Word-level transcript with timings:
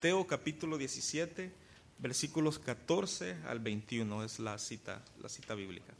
Teo 0.00 0.28
capítulo 0.28 0.78
17, 0.78 1.52
versículos 1.98 2.60
14 2.60 3.38
al 3.48 3.58
21 3.58 4.22
es 4.22 4.38
la 4.38 4.56
cita, 4.58 5.02
la 5.20 5.28
cita 5.28 5.56
bíblica. 5.56 5.92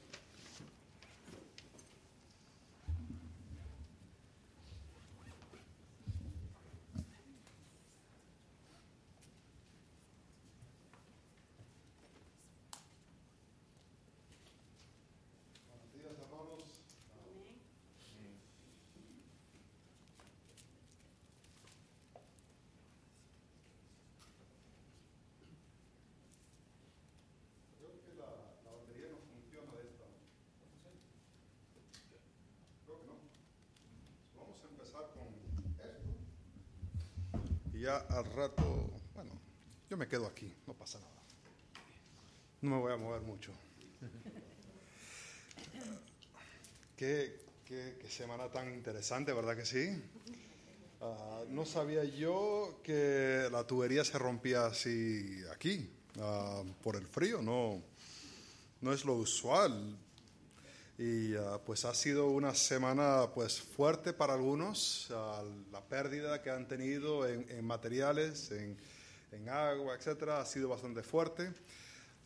ya 37.89 37.99
al 38.11 38.25
rato, 38.35 38.91
bueno, 39.15 39.33
yo 39.89 39.97
me 39.97 40.07
quedo 40.09 40.27
aquí, 40.27 40.53
no 40.67 40.75
pasa 40.75 40.99
nada. 40.99 41.23
No 42.61 42.71
me 42.71 42.79
voy 42.79 42.93
a 42.93 42.97
mover 42.97 43.23
mucho. 43.23 43.53
qué, 46.97 47.47
semana 48.09 48.51
tan 48.51 48.78
interesante, 48.89 49.35
¿verdad 49.35 49.55
que 49.55 49.67
sí? 49.67 50.03
Ah, 51.03 51.43
no 51.51 51.67
sabía 51.67 52.05
yo 52.05 52.81
que 52.83 53.47
la 53.53 53.67
tubería 53.67 54.03
se 54.03 54.19
rompía 54.19 54.65
así 54.65 55.43
aquí, 55.53 55.91
ah, 56.19 56.63
por 56.83 56.97
el 56.97 57.07
frío, 57.07 57.43
no, 57.43 57.83
no 58.81 58.93
es 58.95 59.05
lo 59.05 59.17
usual 59.17 59.95
y 60.97 61.35
ah, 61.35 61.61
pues 61.67 61.85
ha 61.85 61.93
sido 61.93 62.31
una 62.31 62.55
semana 62.55 63.27
pues 63.35 63.61
fuerte 63.61 64.15
para 64.15 64.33
algunos, 64.33 65.09
la 65.71 65.83
pérdida 65.87 66.41
que 66.41 66.49
han 66.49 66.67
tenido 66.67 67.29
en, 67.29 67.63
materiales, 67.67 68.51
en, 68.53 68.75
en, 69.33 69.51
agua, 69.51 69.97
etcétera, 69.97 70.41
ha 70.41 70.47
sido 70.47 70.71
bastante 70.71 71.03
fuerte. 71.03 71.53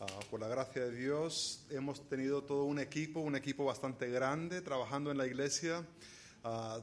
Uh, 0.02 0.30
por 0.30 0.40
la 0.40 0.48
gracia 0.48 0.82
de 0.82 0.90
Dios 0.96 1.64
hemos 1.70 2.08
tenido 2.08 2.42
todo 2.42 2.64
un 2.64 2.80
equipo, 2.80 3.20
un 3.20 3.36
equipo 3.36 3.64
bastante 3.64 4.10
grande 4.10 4.60
trabajando 4.60 5.10
en 5.10 5.18
la 5.18 5.26
iglesia. 5.26 5.84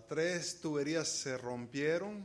Tres 0.07 0.61
tuberías 0.61 1.07
se 1.07 1.37
rompieron, 1.37 2.23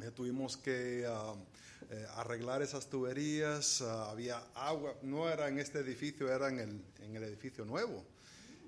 eh, 0.00 0.10
tuvimos 0.10 0.56
que 0.56 1.02
eh, 1.02 2.06
arreglar 2.14 2.62
esas 2.62 2.88
tuberías, 2.88 3.82
había 3.82 4.38
agua, 4.54 4.94
no 5.02 5.28
era 5.28 5.48
en 5.48 5.58
este 5.58 5.80
edificio, 5.80 6.32
era 6.32 6.48
en 6.48 6.58
el, 6.58 6.84
en 7.00 7.16
el 7.16 7.22
edificio 7.24 7.64
nuevo. 7.64 8.04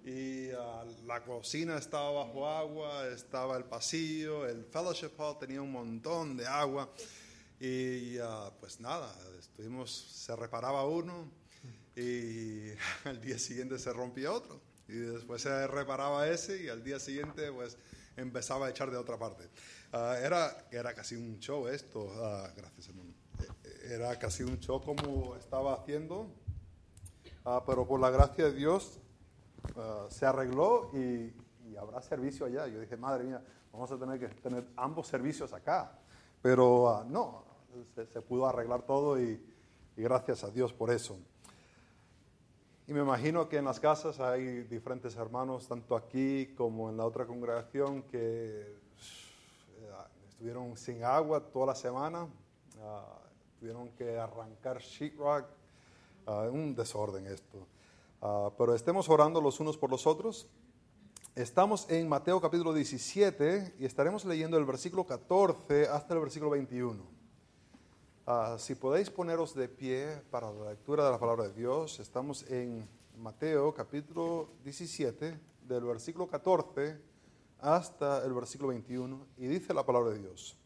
Y 0.04 0.50
ah, 0.50 0.84
la 1.06 1.22
cocina 1.24 1.76
estaba 1.76 2.10
bajo 2.12 2.48
agua, 2.48 3.08
estaba 3.08 3.56
el 3.56 3.64
pasillo, 3.64 4.46
el 4.46 4.64
fellowship 4.64 5.10
hall 5.18 5.38
tenía 5.38 5.60
un 5.60 5.72
montón 5.72 6.36
de 6.36 6.46
agua. 6.46 6.90
Y 7.60 8.18
pues 8.60 8.78
nada, 8.78 9.12
estuvimos, 9.38 9.90
se 9.90 10.36
reparaba 10.36 10.86
uno 10.86 11.28
y 11.96 12.70
al 13.04 13.20
día 13.20 13.38
siguiente 13.38 13.78
se 13.78 13.92
rompía 13.92 14.30
otro 14.32 14.67
y 14.88 14.98
después 14.98 15.42
se 15.42 15.66
reparaba 15.66 16.26
ese 16.26 16.62
y 16.62 16.68
al 16.68 16.82
día 16.82 16.98
siguiente 16.98 17.52
pues 17.52 17.76
empezaba 18.16 18.66
a 18.66 18.70
echar 18.70 18.90
de 18.90 18.96
otra 18.96 19.18
parte. 19.18 19.44
Uh, 19.92 20.14
era, 20.24 20.66
era 20.70 20.94
casi 20.94 21.14
un 21.14 21.38
show 21.38 21.68
esto, 21.68 22.10
gracias 22.56 22.88
hermano, 22.88 23.10
e, 23.64 23.94
era 23.94 24.18
casi 24.18 24.42
un 24.42 24.58
show 24.58 24.82
como 24.82 25.36
estaba 25.36 25.74
haciendo, 25.74 26.30
pero 27.66 27.86
por 27.86 28.00
la 28.00 28.10
gracia 28.10 28.46
de 28.46 28.52
Dios 28.52 29.00
se 30.08 30.26
arregló 30.26 30.90
y, 30.94 31.32
habrá 31.78 32.02
servicio 32.02 32.46
allá. 32.46 32.66
Yo 32.66 32.80
dije, 32.80 32.96
madre 32.96 33.24
mía, 33.24 33.40
vamos 33.72 33.90
a 33.92 33.96
tener 33.96 34.18
que 34.18 34.28
tener 34.40 34.66
ambos 34.76 35.06
servicios 35.06 35.52
acá. 35.52 35.96
Pero 36.42 37.04
no, 37.08 37.44
se, 37.94 38.20
pudo 38.22 38.46
arreglar 38.46 38.82
todo 38.82 39.20
y, 39.20 39.40
gracias 39.96 40.44
a 40.44 40.50
Dios 40.50 40.72
por 40.72 40.90
eso. 40.90 41.18
Y 42.88 42.94
me 42.94 43.00
imagino 43.00 43.50
que 43.50 43.58
en 43.58 43.66
las 43.66 43.78
casas 43.78 44.18
hay 44.18 44.62
diferentes 44.62 45.14
hermanos, 45.14 45.68
tanto 45.68 45.94
aquí 45.94 46.54
como 46.56 46.88
en 46.88 46.96
la 46.96 47.04
otra 47.04 47.26
congregación, 47.26 48.00
que 48.04 48.18
eh, 48.18 48.76
estuvieron 50.30 50.74
sin 50.74 51.04
agua 51.04 51.38
toda 51.38 51.66
la 51.66 51.74
semana, 51.74 52.26
ah, 52.80 53.18
tuvieron 53.60 53.90
que 53.90 54.16
arrancar 54.16 54.78
sheetrock, 54.80 55.44
un 56.50 56.74
desorden 56.74 57.26
esto. 57.26 57.66
Ah, 58.22 58.50
pero 58.56 58.74
estemos 58.74 59.06
orando 59.10 59.42
los 59.42 59.60
unos 59.60 59.76
por 59.76 59.90
los 59.90 60.06
otros. 60.06 60.48
Estamos 61.34 61.90
en 61.90 62.08
Mateo 62.08 62.40
capítulo 62.40 62.72
17 62.72 63.74
y 63.78 63.84
estaremos 63.84 64.24
leyendo 64.24 64.56
el 64.56 64.64
versículo 64.64 65.04
14 65.04 65.88
hasta 65.88 66.14
el 66.14 66.20
versículo 66.20 66.52
21. 66.52 67.17
Ah, 68.30 68.56
si 68.58 68.74
podéis 68.74 69.08
poneros 69.08 69.54
de 69.54 69.66
pie 69.68 70.20
para 70.30 70.52
la 70.52 70.68
lectura 70.68 71.02
de 71.02 71.10
la 71.10 71.18
palabra 71.18 71.48
de 71.48 71.54
Dios, 71.54 71.98
estamos 71.98 72.44
en 72.50 72.86
Mateo 73.16 73.72
capítulo 73.72 74.50
17, 74.64 75.34
del 75.66 75.84
versículo 75.84 76.28
14 76.28 76.98
hasta 77.58 78.22
el 78.26 78.34
versículo 78.34 78.68
21, 78.68 79.26
y 79.38 79.46
dice 79.46 79.72
la 79.72 79.82
palabra 79.82 80.10
de 80.10 80.18
Dios. 80.18 80.58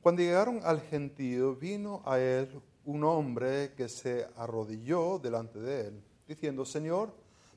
Cuando 0.00 0.22
llegaron 0.22 0.58
al 0.64 0.80
gentío, 0.80 1.54
vino 1.54 2.02
a 2.04 2.18
él 2.18 2.60
un 2.84 3.04
hombre 3.04 3.72
que 3.76 3.88
se 3.88 4.26
arrodilló 4.36 5.20
delante 5.20 5.60
de 5.60 5.86
él 5.86 6.02
diciendo, 6.26 6.64
Señor, 6.64 7.14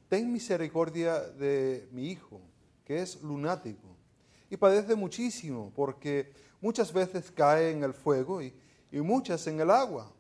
ten 0.07 0.31
misericordia 0.31 1.19
de 1.19 1.89
mi 1.91 2.11
hijo, 2.11 2.39
que 2.85 3.01
es 3.01 3.19
lunático, 3.23 3.87
y 4.51 4.57
padece 4.57 4.93
muchísimo, 4.93 5.73
porque 5.75 6.31
muchas 6.61 6.93
veces 6.93 7.31
cae 7.31 7.71
en 7.71 7.83
el 7.83 7.95
fuego 7.95 8.39
y, 8.43 8.53
muchas 8.97 9.45
en 9.47 9.59
el 9.59 9.69
agua. 9.69 10.11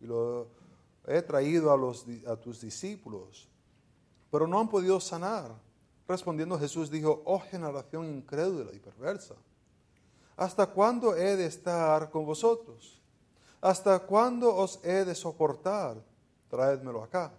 Y 0.00 0.06
lo 0.06 0.48
he 1.06 1.20
traído 1.22 1.72
a, 1.72 1.76
los, 1.76 2.06
a 2.26 2.36
tus 2.36 2.60
discípulos, 2.60 3.48
pero 4.30 4.46
no 4.46 4.58
han 4.58 4.68
podido 4.68 4.98
sanar. 5.00 5.52
Respondiendo 6.08 6.58
Jesús 6.58 6.90
dijo, 6.90 7.22
oh 7.24 7.38
generación 7.38 8.06
incrédula 8.06 8.72
y 8.72 8.78
perversa, 8.78 9.34
¿hasta 10.36 10.66
cuándo 10.66 11.14
he 11.14 11.36
de 11.36 11.46
estar 11.46 12.10
con 12.10 12.26
vosotros? 12.26 13.00
¿Hasta 13.60 13.98
cuándo 14.00 14.54
os 14.54 14.80
he 14.82 15.04
de 15.04 15.14
soportar? 15.14 16.02
Traédmelo 16.48 17.02
acá. 17.02 17.32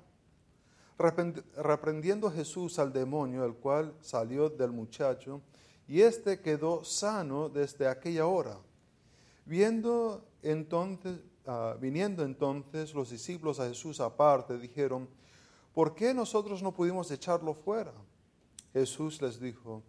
Reprendiendo 1.58 2.32
Jesús 2.32 2.78
al 2.78 2.94
demonio, 2.94 3.44
el 3.44 3.56
cual 3.56 3.94
salió 4.02 4.50
del 4.50 4.72
muchacho, 4.72 5.42
y 5.88 6.02
éste 6.02 6.40
quedó 6.40 6.84
sano 6.84 7.50
desde 7.50 7.88
aquella 7.88 8.28
hora. 8.28 8.58
Viendo 9.46 10.24
entonces, 10.44 11.19
ah, 11.46 11.75
viniendo 11.79 12.24
entonces 12.24 12.94
los 12.94 13.09
discípulos 13.09 13.59
a 13.59 13.68
Jesús 13.68 14.00
aparte, 14.00 14.57
dijeron, 14.57 15.07
¿por 15.74 15.96
qué 15.96 16.13
nosotros 16.13 16.62
no 16.62 16.74
pudimos 16.74 17.09
echarlo 17.12 17.53
fuera? 17.53 17.94
Jesús 18.74 19.22
les 19.22 19.40
dijo, 19.40 19.84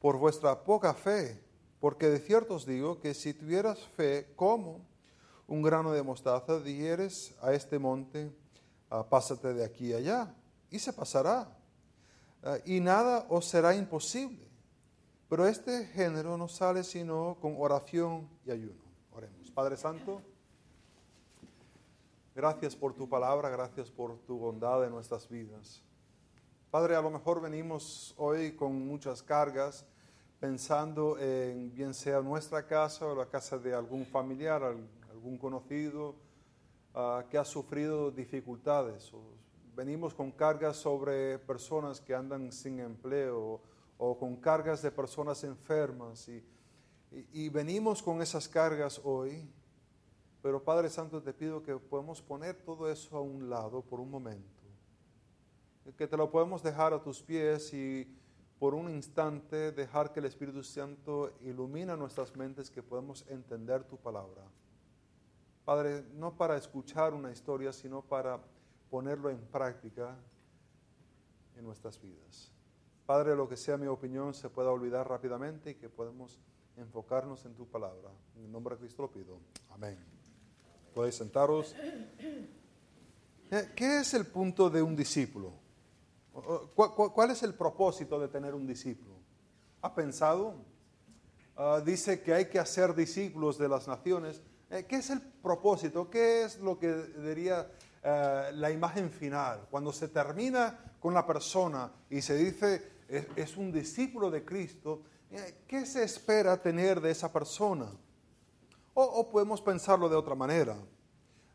por 0.00 0.18
vuestra 0.18 0.62
poca 0.62 0.94
fe, 0.94 1.42
porque 1.80 2.08
de 2.08 2.18
cierto 2.18 2.54
os 2.54 2.66
digo 2.66 3.00
que 3.00 3.14
si 3.14 3.34
tuvieras 3.34 3.80
fe 3.80 4.32
como 4.36 4.80
un 5.46 5.62
grano 5.62 5.92
de 5.92 6.02
mostaza, 6.02 6.60
dijeres 6.60 7.34
a 7.40 7.52
este 7.52 7.78
monte, 7.78 8.32
ah, 8.90 9.08
pásate 9.08 9.54
de 9.54 9.64
aquí 9.64 9.92
allá 9.92 10.34
y 10.70 10.78
se 10.78 10.92
pasará. 10.92 11.48
Ah, 12.42 12.58
y 12.64 12.80
nada 12.80 13.26
os 13.28 13.46
será 13.46 13.74
imposible. 13.74 14.46
Pero 15.28 15.46
este 15.46 15.86
género 15.86 16.36
no 16.36 16.46
sale 16.46 16.84
sino 16.84 17.36
con 17.40 17.56
oración 17.58 18.28
y 18.44 18.52
ayuno. 18.52 18.85
Padre 19.56 19.78
Santo, 19.78 20.20
gracias 22.34 22.76
por 22.76 22.92
tu 22.92 23.08
palabra, 23.08 23.48
gracias 23.48 23.90
por 23.90 24.18
tu 24.18 24.36
bondad 24.36 24.84
en 24.84 24.90
nuestras 24.90 25.26
vidas. 25.30 25.82
Padre, 26.70 26.94
a 26.94 27.00
lo 27.00 27.10
mejor 27.10 27.40
venimos 27.40 28.14
hoy 28.18 28.52
con 28.52 28.86
muchas 28.86 29.22
cargas, 29.22 29.86
pensando 30.38 31.18
en 31.18 31.72
bien 31.72 31.94
sea 31.94 32.20
nuestra 32.20 32.66
casa 32.66 33.06
o 33.06 33.14
la 33.14 33.30
casa 33.30 33.56
de 33.56 33.74
algún 33.74 34.04
familiar, 34.04 34.62
algún 35.10 35.38
conocido 35.38 36.16
ah, 36.94 37.24
que 37.30 37.38
ha 37.38 37.44
sufrido 37.46 38.10
dificultades 38.10 39.10
o 39.14 39.22
venimos 39.74 40.12
con 40.12 40.32
cargas 40.32 40.76
sobre 40.76 41.38
personas 41.38 42.02
que 42.02 42.14
andan 42.14 42.52
sin 42.52 42.78
empleo 42.78 43.62
o 43.96 44.18
con 44.18 44.36
cargas 44.36 44.82
de 44.82 44.90
personas 44.90 45.42
enfermas 45.44 46.28
y, 46.28 46.44
y, 47.10 47.48
venimos 47.48 48.02
con 48.02 48.20
esas 48.20 48.48
cargas 48.48 49.00
hoy. 49.04 49.48
Pero 50.42 50.62
Padre 50.62 50.90
Santo, 50.90 51.22
te 51.22 51.32
pido 51.32 51.62
que 51.62 51.76
podamos 51.76 52.22
poner 52.22 52.56
todo 52.56 52.90
eso 52.90 53.16
a 53.16 53.20
un 53.20 53.48
lado 53.48 53.82
por 53.82 54.00
un 54.00 54.10
momento. 54.10 54.62
Que 55.96 56.06
te 56.06 56.16
lo 56.16 56.30
podemos 56.30 56.62
dejar 56.62 56.92
a 56.92 57.02
tus 57.02 57.22
pies 57.22 57.72
y 57.72 58.06
por 58.58 58.74
un 58.74 58.90
instante 58.90 59.72
dejar 59.72 60.12
que 60.12 60.20
el 60.20 60.26
Espíritu 60.26 60.62
Santo 60.62 61.32
ilumina 61.42 61.96
nuestras 61.96 62.34
mentes, 62.36 62.70
que 62.70 62.82
podamos 62.82 63.24
entender 63.28 63.84
tu 63.84 63.96
palabra. 63.96 64.42
Padre, 65.64 66.04
no 66.14 66.36
para 66.36 66.56
escuchar 66.56 67.12
una 67.12 67.32
historia, 67.32 67.72
sino 67.72 68.02
para 68.02 68.40
ponerlo 68.90 69.30
en 69.30 69.38
práctica 69.38 70.16
en 71.56 71.64
nuestras 71.64 72.00
vidas. 72.00 72.52
Padre, 73.04 73.36
lo 73.36 73.48
que 73.48 73.56
sea 73.56 73.76
mi 73.76 73.86
opinión 73.86 74.34
se 74.34 74.48
pueda 74.48 74.70
olvidar 74.70 75.08
rápidamente 75.08 75.70
y 75.70 75.74
que 75.74 75.88
podemos 75.88 76.40
enfocarnos 76.76 77.44
en 77.44 77.54
tu 77.54 77.66
palabra. 77.66 78.10
En 78.36 78.50
nombre 78.52 78.74
de 78.74 78.80
Cristo 78.80 79.02
lo 79.02 79.10
pido. 79.10 79.38
Amén. 79.70 79.98
Podéis 80.94 81.16
sentaros. 81.16 81.74
Eh, 83.50 83.72
¿Qué 83.74 84.00
es 84.00 84.14
el 84.14 84.26
punto 84.26 84.70
de 84.70 84.82
un 84.82 84.96
discípulo? 84.96 85.52
¿Cuál 86.74 87.30
es 87.30 87.42
el 87.42 87.54
propósito 87.54 88.18
de 88.20 88.28
tener 88.28 88.54
un 88.54 88.66
discípulo? 88.66 89.14
¿Ha 89.82 89.94
pensado? 89.94 90.54
Ah, 91.56 91.80
dice 91.84 92.20
que 92.20 92.34
hay 92.34 92.46
que 92.46 92.58
hacer 92.58 92.94
discípulos 92.94 93.56
de 93.56 93.68
las 93.68 93.88
naciones. 93.88 94.42
Eh, 94.68 94.84
¿Qué 94.86 94.96
es 94.96 95.08
el 95.10 95.20
propósito? 95.20 96.10
¿Qué 96.10 96.42
es 96.44 96.58
lo 96.58 96.78
que 96.78 96.92
diría 96.92 97.70
eh, 98.02 98.50
la 98.52 98.70
imagen 98.70 99.10
final? 99.10 99.66
Cuando 99.70 99.92
se 99.92 100.08
termina 100.08 100.78
con 101.00 101.14
la 101.14 101.26
persona 101.26 101.90
y 102.10 102.20
se 102.20 102.36
dice 102.36 102.95
es, 103.08 103.56
un 103.56 103.72
discípulo 103.72 104.30
de 104.30 104.44
Cristo, 104.44 105.02
eh, 105.30 105.62
¿qué 105.66 105.86
se 105.86 106.02
espera 106.02 106.60
tener 106.60 107.00
de 107.00 107.10
esa 107.10 107.32
persona? 107.32 107.92
O, 108.94 109.28
podemos 109.28 109.60
pensarlo 109.60 110.08
de 110.08 110.16
otra 110.16 110.34
manera. 110.34 110.76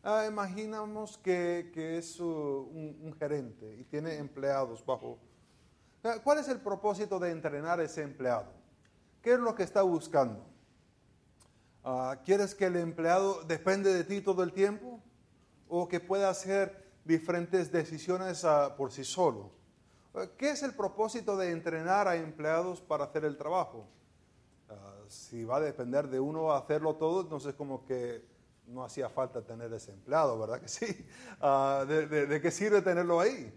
Ah, 0.04 0.26
imaginamos 0.28 1.18
que, 1.18 1.72
es 1.98 2.20
uh, 2.20 2.26
un, 2.26 3.16
gerente 3.18 3.78
y 3.80 3.84
tiene 3.84 4.16
empleados 4.18 4.86
bajo. 4.86 5.18
¿Cuál 6.24 6.40
es 6.40 6.48
el 6.48 6.60
propósito 6.60 7.20
de 7.20 7.32
entrenar 7.32 7.80
a 7.80 7.84
ese 7.84 8.02
empleado? 8.02 8.52
¿Qué 9.22 9.34
es 9.34 9.40
lo 9.40 9.54
que 9.54 9.64
está 9.64 9.84
buscando? 9.84 10.46
Ah, 11.84 12.20
¿Quieres 12.26 12.56
que 12.56 12.66
el 12.66 12.76
empleado 12.76 13.44
depende 13.44 13.94
de 13.94 14.04
ti 14.04 14.22
todo 14.22 14.44
el 14.44 14.54
tiempo? 14.54 15.02
¿O 15.68 15.88
que 15.88 16.00
pueda 16.00 16.30
hacer 16.30 16.92
diferentes 17.06 17.72
decisiones 17.72 18.46
ah, 18.46 18.76
por 18.78 18.92
sí 18.92 19.04
solo? 19.04 19.61
Ah, 20.14 20.26
¿Qué 20.38 20.52
es 20.52 20.64
el 20.64 20.74
propósito 20.74 21.38
de 21.38 21.52
entrenar 21.52 22.08
a 22.08 22.16
empleados 22.16 22.82
para 22.82 23.06
hacer 23.06 23.26
el 23.26 23.38
trabajo? 23.38 23.88
si 25.08 25.44
va 25.44 25.58
a 25.58 25.60
depender 25.60 26.08
de 26.08 26.22
uno 26.22 26.54
hacerlo 26.54 26.96
todo, 26.96 27.20
entonces 27.20 27.54
como 27.56 27.84
que 27.84 28.24
no 28.68 28.86
hacía 28.86 29.10
falta 29.10 29.42
tener 29.42 29.74
ese 29.74 29.92
empleado, 29.92 30.40
¿verdad 30.40 30.62
que 30.62 30.70
sí? 30.70 30.86
de, 31.88 32.40
qué 32.42 32.50
sirve 32.50 32.82
tenerlo 32.82 33.20
ahí? 33.20 33.54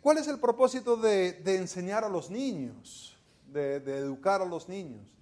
¿Cuál 0.00 0.16
es 0.16 0.28
el 0.28 0.40
propósito 0.40 0.96
de, 0.96 1.42
enseñar 1.44 2.04
a 2.04 2.08
los 2.08 2.30
niños, 2.30 3.14
de 3.52 3.76
educar 3.76 4.40
a 4.40 4.46
los 4.46 4.66
niños? 4.66 5.14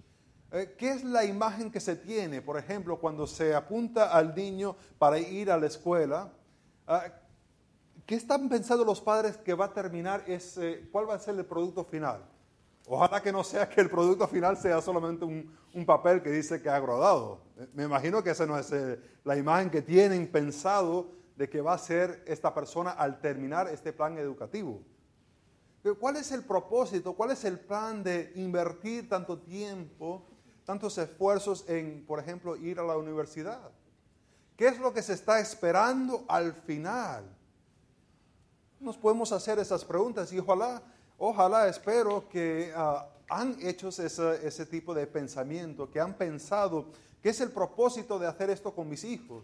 Eh, 0.53 0.75
¿Qué 0.77 0.91
es 0.91 1.03
la 1.03 1.25
imagen 1.25 1.71
que 1.71 1.79
se 1.79 1.95
tiene? 1.95 2.39
Por 2.39 2.59
ejemplo, 2.59 2.99
cuando 2.99 3.25
se 3.25 3.55
apunta 3.55 4.11
al 4.11 4.35
niño 4.35 4.75
para 4.99 5.17
ir 5.17 5.49
a 5.49 5.57
la 5.57 5.65
escuela, 5.65 6.31
ah, 6.85 7.05
¿qué 8.05 8.15
están 8.15 8.49
pensando 8.49 8.83
los 8.83 9.01
padres 9.01 9.37
que 9.37 9.53
va 9.53 9.65
a 9.65 9.73
terminar 9.73 10.23
ese, 10.27 10.87
cuál 10.91 11.09
va 11.09 11.15
a 11.15 11.19
ser 11.19 11.35
el 11.35 11.45
producto 11.45 11.83
final? 11.83 12.25
Ojalá 12.85 13.21
que 13.21 13.31
no 13.31 13.43
sea 13.43 13.69
que 13.69 13.79
el 13.79 13.89
producto 13.89 14.27
final 14.27 14.57
sea 14.57 14.81
solamente 14.81 15.23
un, 15.23 15.85
papel 15.85 16.21
que 16.21 16.29
dice 16.29 16.61
que 16.61 16.69
ha 16.69 16.79
graduado. 16.79 17.41
Me 17.73 17.83
imagino 17.83 18.21
que 18.21 18.31
esa 18.31 18.45
no 18.45 18.57
es 18.59 18.71
eh, 18.71 18.99
la 19.23 19.37
imagen 19.37 19.69
que 19.69 19.81
tienen 19.81 20.29
pensado 20.29 21.11
de 21.35 21.49
que 21.49 21.61
va 21.61 21.73
a 21.73 21.77
ser 21.77 22.23
esta 22.27 22.53
persona 22.53 22.91
al 22.91 23.19
terminar 23.19 23.67
este 23.69 23.91
plan 23.91 24.17
educativo. 24.17 24.81
¿Cuál 25.99 26.17
es 26.17 26.31
el 26.31 26.43
propósito? 26.43 27.13
¿Cuál 27.13 27.31
es 27.31 27.43
el 27.43 27.59
plan 27.59 28.03
de 28.03 28.31
invertir 28.35 29.09
tanto 29.09 29.39
tiempo 29.39 30.27
tantos 30.63 30.97
esfuerzos 30.97 31.67
en, 31.67 32.05
por 32.05 32.19
ejemplo, 32.19 32.55
ir 32.55 32.79
a 32.79 32.83
la 32.83 32.97
universidad? 32.97 33.71
¿Qué 34.55 34.67
es 34.67 34.79
lo 34.79 34.93
que 34.93 35.01
se 35.01 35.13
está 35.13 35.39
esperando 35.39 36.23
al 36.27 36.53
final? 36.53 37.25
Nos 38.83 38.97
podemos 38.97 39.31
hacer 39.31 39.57
esas 39.59 39.83
preguntas 39.83 40.31
y 40.31 40.39
ojalá, 40.39 40.81
ojalá 41.17 41.67
espero 41.67 42.27
que 42.29 42.71
ah, 42.75 43.07
han 43.29 43.57
hecho 43.61 43.89
ese, 43.89 44.47
ese 44.47 44.65
tipo 44.65 44.93
de 44.93 45.07
pensamiento, 45.07 45.89
que 45.89 45.99
han 45.99 46.13
pensado 46.13 46.87
qué 47.21 47.29
es 47.29 47.41
el 47.41 47.51
propósito 47.51 48.19
de 48.19 48.27
hacer 48.27 48.49
esto 48.49 48.75
con 48.75 48.87
mis 48.87 49.03
hijos. 49.03 49.43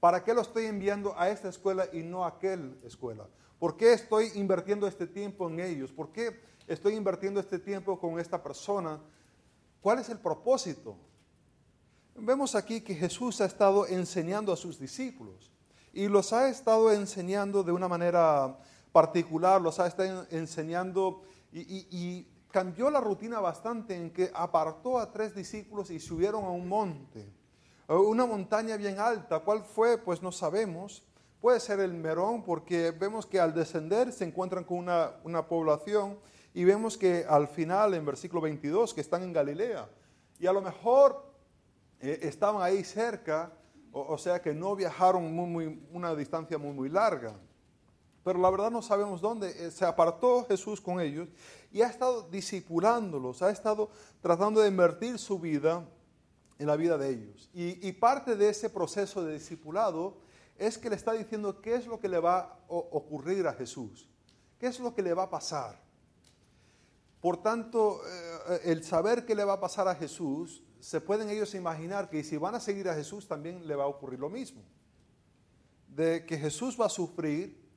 ¿Para 0.00 0.24
qué 0.24 0.34
lo 0.34 0.40
estoy 0.40 0.66
enviando 0.66 1.14
a 1.18 1.28
esta 1.28 1.48
escuela 1.48 1.86
y 1.92 2.02
no 2.02 2.24
a 2.24 2.28
aquella 2.28 2.72
escuela? 2.84 3.28
¿Por 3.58 3.76
qué 3.76 3.92
estoy 3.92 4.32
invirtiendo 4.34 4.86
este 4.86 5.06
tiempo 5.06 5.48
en 5.48 5.60
ellos? 5.60 5.92
¿Por 5.92 6.10
qué 6.10 6.40
estoy 6.66 6.94
invirtiendo 6.94 7.38
este 7.38 7.58
tiempo 7.58 7.98
con 8.00 8.18
esta 8.18 8.42
persona 8.42 8.98
¿Cuál 9.80 10.00
es 10.00 10.08
el 10.08 10.18
propósito? 10.18 10.96
Vemos 12.16 12.54
aquí 12.54 12.80
que 12.80 12.94
Jesús 12.94 13.40
ha 13.40 13.44
estado 13.44 13.86
enseñando 13.86 14.52
a 14.52 14.56
sus 14.56 14.78
discípulos 14.78 15.52
y 15.92 16.08
los 16.08 16.32
ha 16.32 16.48
estado 16.48 16.92
enseñando 16.92 17.62
de 17.62 17.72
una 17.72 17.86
manera 17.86 18.58
particular, 18.92 19.60
los 19.60 19.78
ha 19.80 19.86
estado 19.86 20.26
enseñando 20.30 21.22
y, 21.52 22.26
cambió 22.50 22.90
la 22.90 23.00
rutina 23.00 23.40
bastante 23.40 23.94
en 23.94 24.10
que 24.10 24.30
apartó 24.34 24.98
a 24.98 25.12
tres 25.12 25.34
discípulos 25.34 25.90
y 25.90 26.00
subieron 26.00 26.44
a 26.44 26.50
un 26.50 26.66
monte, 26.66 27.30
una 27.88 28.24
montaña 28.24 28.76
bien 28.78 28.98
alta. 28.98 29.40
¿Cuál 29.40 29.62
fue? 29.62 29.98
Pues 29.98 30.22
no 30.22 30.32
sabemos. 30.32 31.04
Puede 31.42 31.60
ser 31.60 31.78
el 31.80 31.92
Merón 31.92 32.42
porque 32.42 32.90
vemos 32.90 33.26
que 33.26 33.38
al 33.38 33.54
descender 33.54 34.12
se 34.12 34.24
encuentran 34.24 34.64
con 34.64 34.78
una, 34.78 35.12
una 35.24 35.46
población 35.46 36.18
y 36.54 36.64
vemos 36.64 36.96
que 36.96 37.24
al 37.28 37.48
final, 37.48 37.94
en 37.94 38.04
versículo 38.04 38.40
22, 38.40 38.94
que 38.94 39.02
están 39.02 39.22
en 39.22 39.32
Galilea. 39.32 39.88
Y 40.40 40.46
a 40.46 40.52
lo 40.52 40.62
mejor 40.62 41.28
eh, 42.00 42.20
estaban 42.22 42.62
ahí 42.62 42.84
cerca, 42.84 43.52
o, 43.92 44.16
sea 44.18 44.40
que 44.40 44.54
no 44.54 44.76
viajaron 44.76 45.34
muy, 45.34 45.82
una 45.90 46.14
distancia 46.14 46.58
muy, 46.58 46.72
muy 46.72 46.88
larga. 46.88 47.34
Pero 48.24 48.38
la 48.38 48.50
verdad 48.50 48.70
no 48.70 48.82
sabemos 48.82 49.20
dónde. 49.20 49.50
Eh, 49.50 49.70
se 49.70 49.84
apartó 49.84 50.44
Jesús 50.46 50.80
con 50.80 51.00
ellos 51.00 51.28
y 51.72 51.82
ha 51.82 51.88
estado 51.88 52.28
discipulándolos, 52.30 53.42
ha 53.42 53.50
estado 53.50 53.90
tratando 54.20 54.60
de 54.60 54.68
invertir 54.68 55.18
su 55.18 55.38
vida 55.38 55.86
en 56.58 56.66
la 56.66 56.76
vida 56.76 56.98
de 56.98 57.10
ellos. 57.10 57.50
Y, 57.54 57.92
parte 57.92 58.36
de 58.36 58.48
ese 58.48 58.68
proceso 58.68 59.24
de 59.24 59.34
discipulado 59.34 60.18
es 60.56 60.76
que 60.76 60.90
le 60.90 60.96
está 60.96 61.12
diciendo 61.12 61.60
qué 61.60 61.76
es 61.76 61.86
lo 61.86 62.00
que 62.00 62.08
le 62.08 62.18
va 62.18 62.38
a 62.40 62.56
ocurrir 62.68 63.46
a 63.46 63.52
Jesús, 63.52 64.08
qué 64.58 64.66
es 64.66 64.80
lo 64.80 64.94
que 64.94 65.02
le 65.02 65.14
va 65.14 65.24
a 65.24 65.30
pasar. 65.30 65.80
Por 67.20 67.42
tanto, 67.42 68.00
eh, 68.06 68.60
el 68.64 68.82
saber 68.84 69.24
qué 69.24 69.34
le 69.34 69.44
va 69.44 69.54
a 69.54 69.60
pasar 69.60 69.86
a 69.86 69.94
Jesús, 69.94 70.62
se 70.80 71.00
pueden 71.00 71.30
ellos 71.30 71.54
imaginar 71.54 72.08
que 72.08 72.22
si 72.22 72.36
van 72.36 72.54
a 72.54 72.60
seguir 72.60 72.88
a 72.88 72.94
Jesús 72.94 73.26
también 73.26 73.66
le 73.66 73.74
va 73.74 73.84
a 73.84 73.88
ocurrir 73.88 74.18
lo 74.18 74.28
mismo. 74.28 74.62
De 75.88 76.24
que 76.26 76.38
Jesús 76.38 76.80
va 76.80 76.86
a 76.86 76.90
sufrir, 76.90 77.67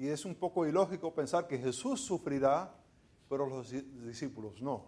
y 0.00 0.08
es 0.08 0.24
un 0.24 0.34
poco 0.34 0.66
ilógico 0.66 1.12
pensar 1.12 1.46
que 1.46 1.58
Jesús 1.58 2.00
sufrirá, 2.00 2.74
pero 3.28 3.46
los 3.46 3.70
discípulos 3.70 4.62
no. 4.62 4.86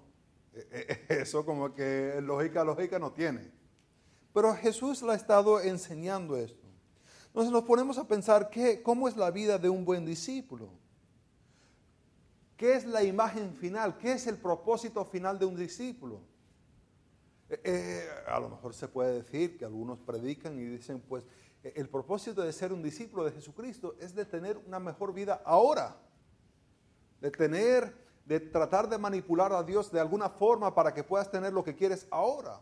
E, 0.54 1.04
e, 1.10 1.20
eso 1.20 1.44
como 1.44 1.74
que 1.74 2.18
lógica, 2.22 2.64
lógica 2.64 2.98
no 2.98 3.12
tiene. 3.12 3.52
Pero 4.32 4.54
Jesús 4.54 5.02
le 5.02 5.12
ha 5.12 5.14
estado 5.14 5.60
enseñando 5.60 6.34
esto. 6.38 6.66
Entonces 7.26 7.52
nos 7.52 7.64
ponemos 7.64 7.98
a 7.98 8.08
pensar 8.08 8.48
cómo 8.82 9.06
es 9.06 9.14
la 9.18 9.30
vida 9.30 9.58
de 9.58 9.68
un 9.68 9.84
buen 9.84 10.06
discípulo. 10.06 10.70
¿Qué 12.56 12.72
es 12.72 12.86
la 12.86 13.04
imagen 13.04 13.54
final? 13.54 13.98
¿Qué 13.98 14.12
es 14.12 14.26
el 14.26 14.38
propósito 14.38 15.04
final 15.04 15.38
de 15.38 15.44
un 15.44 15.56
discípulo? 15.56 16.22
A 18.28 18.40
lo 18.40 18.48
mejor 18.48 18.72
se 18.72 18.88
puede 18.88 19.16
decir 19.16 19.58
que 19.58 19.66
algunos 19.66 19.98
predican 19.98 20.58
y 20.58 20.64
dicen, 20.64 21.02
pues 21.06 21.26
el 21.62 21.88
propósito 21.88 22.42
de 22.42 22.52
ser 22.52 22.72
un 22.72 22.82
discípulo 22.82 23.24
de 23.24 23.32
Jesucristo 23.32 23.94
es 24.00 24.14
de 24.14 24.24
tener 24.24 24.58
una 24.58 24.80
mejor 24.80 25.12
vida 25.12 25.42
ahora, 25.44 25.96
de 27.20 27.30
tener, 27.30 27.94
de 28.24 28.40
tratar 28.40 28.88
de 28.88 28.98
manipular 28.98 29.52
a 29.52 29.62
Dios 29.62 29.90
de 29.92 30.00
alguna 30.00 30.28
forma 30.28 30.74
para 30.74 30.92
que 30.92 31.04
puedas 31.04 31.30
tener 31.30 31.52
lo 31.52 31.62
que 31.62 31.76
quieres 31.76 32.06
ahora. 32.10 32.60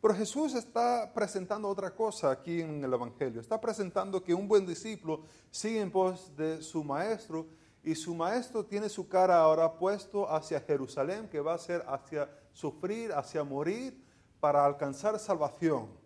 Pero 0.00 0.14
Jesús 0.14 0.54
está 0.54 1.12
presentando 1.14 1.68
otra 1.68 1.94
cosa 1.94 2.30
aquí 2.30 2.62
en 2.62 2.82
el 2.82 2.92
Evangelio. 2.92 3.40
Está 3.40 3.60
presentando 3.60 4.22
que 4.22 4.32
un 4.32 4.48
buen 4.48 4.66
discípulo 4.66 5.24
sigue 5.50 5.80
en 5.80 5.90
pos 5.90 6.34
de 6.36 6.62
su 6.62 6.82
maestro 6.82 7.46
y 7.82 7.94
su 7.94 8.14
maestro 8.14 8.64
tiene 8.64 8.88
su 8.88 9.08
cara 9.08 9.38
ahora 9.38 9.78
puesto 9.78 10.30
hacia 10.30 10.60
Jerusalén, 10.60 11.28
que 11.28 11.40
va 11.40 11.54
a 11.54 11.58
ser 11.58 11.84
hacia 11.86 12.30
sufrir, 12.52 13.12
hacia 13.12 13.44
morir, 13.44 14.02
para 14.38 14.64
alcanzar 14.64 15.18
salvación. 15.18 15.99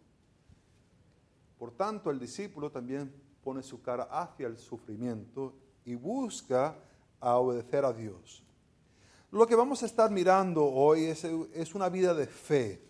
Por 1.58 1.72
tanto, 1.72 2.10
el 2.10 2.18
discípulo 2.18 2.70
también 2.70 3.12
pone 3.42 3.62
su 3.62 3.82
cara 3.82 4.04
hacia 4.10 4.46
el 4.46 4.56
sufrimiento 4.56 5.54
y 5.84 5.94
busca 5.94 6.76
obedecer 7.20 7.84
a 7.84 7.92
Dios. 7.92 8.42
Lo 9.30 9.46
que 9.46 9.56
vamos 9.56 9.82
a 9.82 9.86
estar 9.86 10.10
mirando 10.10 10.64
hoy 10.64 11.04
es, 11.04 11.74
una 11.74 11.88
vida 11.88 12.14
de 12.14 12.26
fe, 12.26 12.80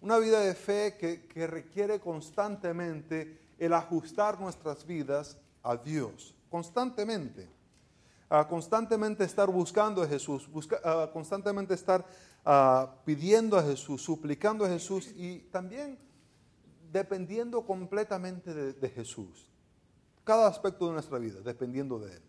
una 0.00 0.18
vida 0.18 0.40
de 0.40 0.54
fe 0.54 0.96
que, 0.98 1.26
que 1.26 1.46
requiere 1.46 2.00
constantemente 2.00 3.38
el 3.58 3.72
ajustar 3.72 4.40
nuestras 4.40 4.86
vidas 4.86 5.38
a 5.62 5.76
Dios, 5.76 6.34
constantemente 6.48 7.58
constantemente 8.48 9.24
estar 9.24 9.48
buscando 9.48 10.02
a 10.02 10.06
Jesús, 10.06 10.48
constantemente 11.12 11.74
estar 11.74 12.04
pidiendo 13.04 13.56
a 13.56 13.62
Jesús, 13.62 14.02
suplicando 14.02 14.64
a 14.64 14.68
Jesús 14.68 15.12
y 15.16 15.40
también 15.50 15.98
dependiendo 16.92 17.64
completamente 17.64 18.54
de, 18.54 18.88
Jesús. 18.90 19.50
Cada 20.24 20.48
aspecto 20.48 20.86
de 20.86 20.92
nuestra 20.92 21.18
vida, 21.18 21.40
dependiendo 21.40 21.98
de 21.98 22.14
Él. 22.14 22.22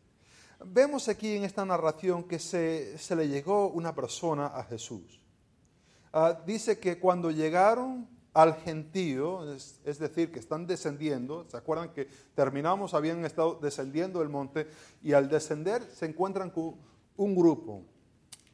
Vemos 0.65 1.07
aquí 1.07 1.35
en 1.35 1.43
esta 1.43 1.65
narración 1.65 2.23
que 2.23 2.39
se, 2.39 2.97
le 3.15 3.27
llegó 3.27 3.69
una 3.69 3.95
persona 3.95 4.47
a 4.47 4.63
Jesús. 4.63 5.21
Ah, 6.11 6.41
dice 6.45 6.79
que 6.79 6.99
cuando 6.99 7.31
llegaron 7.31 8.07
al 8.33 8.55
gentío, 8.55 9.53
es, 9.53 9.99
decir, 9.99 10.31
que 10.31 10.39
están 10.39 10.67
descendiendo, 10.67 11.45
¿se 11.49 11.57
acuerdan 11.57 11.93
que 11.93 12.07
terminamos, 12.35 12.93
habían 12.93 13.25
estado 13.25 13.59
descendiendo 13.61 14.19
del 14.19 14.29
monte 14.29 14.67
y 15.01 15.13
al 15.13 15.29
descender 15.29 15.83
se 15.93 16.05
encuentran 16.05 16.49
con 16.49 16.75
un 17.17 17.35
grupo, 17.35 17.83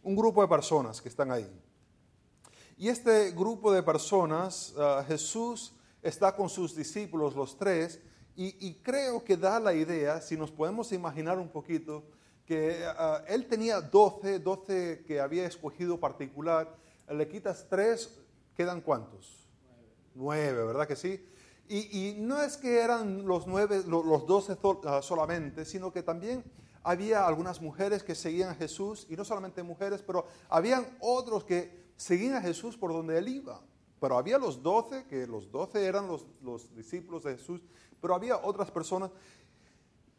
un 0.01 0.15
grupo 0.15 0.41
de 0.41 0.47
personas 0.47 1.01
que 1.01 1.09
están 1.09 1.31
ahí. 1.31 1.47
Y 2.77 2.89
este 2.89 3.31
grupo 3.31 3.71
de 3.71 3.83
personas, 3.83 4.73
ah, 4.77 5.03
Jesús 5.07 5.74
está 6.05 6.35
con 6.35 6.49
sus 6.49 6.75
discípulos, 6.75 7.35
los 7.35 7.57
tres, 7.57 7.99
y, 8.37 8.73
creo 8.83 9.23
que 9.23 9.37
da 9.37 9.61
la 9.61 9.73
idea, 9.73 10.19
si 10.19 10.35
nos 10.35 10.51
podemos 10.51 10.91
imaginar 10.91 11.39
un 11.39 11.47
poquito, 11.47 12.03
que 12.45 12.83
ah, 12.85 13.23
él 13.29 13.47
tenía 13.47 13.79
doce, 13.79 14.39
doce 14.39 15.05
que 15.07 15.21
había 15.21 15.47
escogido 15.47 15.99
particular, 15.99 16.75
le 17.09 17.27
quitas 17.29 17.65
tres, 17.69 18.19
¿quedan 18.53 18.81
cuántos? 18.81 19.47
Nueve, 20.13 20.65
¿verdad 20.65 20.85
que 20.85 20.97
sí? 20.97 21.25
Y, 21.69 22.15
no 22.19 22.41
es 22.41 22.57
que 22.57 22.81
eran 22.81 23.25
los 23.25 23.47
nueve, 23.47 23.83
los 23.87 24.27
doce 24.27 24.57
ah, 24.85 25.01
solamente, 25.01 25.63
sino 25.63 25.93
que 25.93 26.03
también 26.03 26.43
había 26.83 27.25
algunas 27.25 27.61
mujeres 27.61 28.03
que 28.03 28.15
seguían 28.15 28.49
a 28.49 28.55
Jesús, 28.55 29.07
y 29.09 29.15
no 29.15 29.23
solamente 29.23 29.63
mujeres, 29.63 30.03
pero 30.05 30.27
habían 30.49 30.85
otros 30.99 31.45
que 31.45 31.85
seguían 31.95 32.35
a 32.35 32.41
Jesús 32.41 32.77
por 32.77 32.91
donde 32.91 33.17
él 33.17 33.29
iba. 33.29 33.61
Pero 34.05 34.19
había 34.19 34.37
los 34.37 34.61
doce, 34.61 35.03
que 35.05 35.25
los 35.25 35.51
doce 35.51 35.83
eran 35.83 36.07
los, 36.07 36.75
discípulos 36.75 37.23
de 37.23 37.37
Jesús, 37.37 37.59
pero 37.99 38.13
había 38.13 38.37
otras 38.37 38.69
personas. 38.69 39.09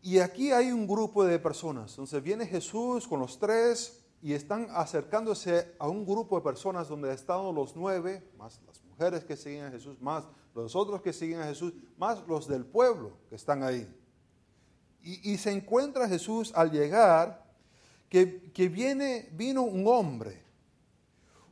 Y 0.03 0.19
aquí 0.19 0.51
hay 0.51 0.73
un 0.73 0.89
grupo 0.89 1.25
de 1.25 1.39
personas. 1.39 1.93
Entonces 1.93 2.21
viene 2.21 2.47
Jesús 2.47 3.07
con 3.07 3.21
los 3.21 3.39
tres 3.39 4.05
y 4.21 4.33
están 4.33 4.67
acercándose 4.73 5.77
a 5.79 5.87
un 5.87 6.05
grupo 6.05 6.35
de 6.35 6.43
personas 6.43 6.89
donde 6.89 7.15
están 7.15 7.55
los 7.55 7.77
nueve, 7.77 8.29
más 8.37 8.61
las 8.67 8.83
mujeres 8.83 9.23
que 9.23 9.37
siguen 9.37 9.67
a 9.67 9.71
Jesús, 9.71 10.01
más 10.01 10.25
los 10.53 10.75
otros 10.75 11.01
que 11.01 11.13
siguen 11.13 11.39
a 11.39 11.45
Jesús, 11.45 11.73
más 11.97 12.27
los 12.27 12.49
del 12.49 12.67
pueblo 12.67 13.13
que 13.29 13.37
están 13.37 13.63
ahí. 13.63 13.89
Y, 15.01 15.39
se 15.39 15.53
encuentra 15.53 16.09
Jesús 16.09 16.53
al 16.57 16.73
llegar 16.73 17.47
que, 18.09 18.51
que 18.51 18.69
viene, 18.69 19.29
vino 19.31 19.63
un 19.63 19.87
hombre 19.87 20.45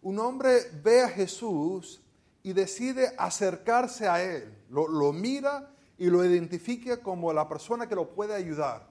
un 0.04 0.18
hombre 0.18 0.70
ve 0.82 1.00
a 1.00 1.08
Jesús 1.08 2.02
y 2.44 2.52
decide 2.52 3.12
acercarse 3.18 4.06
a 4.06 4.22
él. 4.22 4.56
Lo, 4.68 5.12
mira 5.12 5.74
y 5.98 6.06
lo 6.10 6.24
identifica 6.24 6.98
como 6.98 7.32
la 7.32 7.48
persona 7.48 7.88
que 7.88 7.96
lo 7.96 8.14
puede 8.14 8.34
ayudar. 8.34 8.88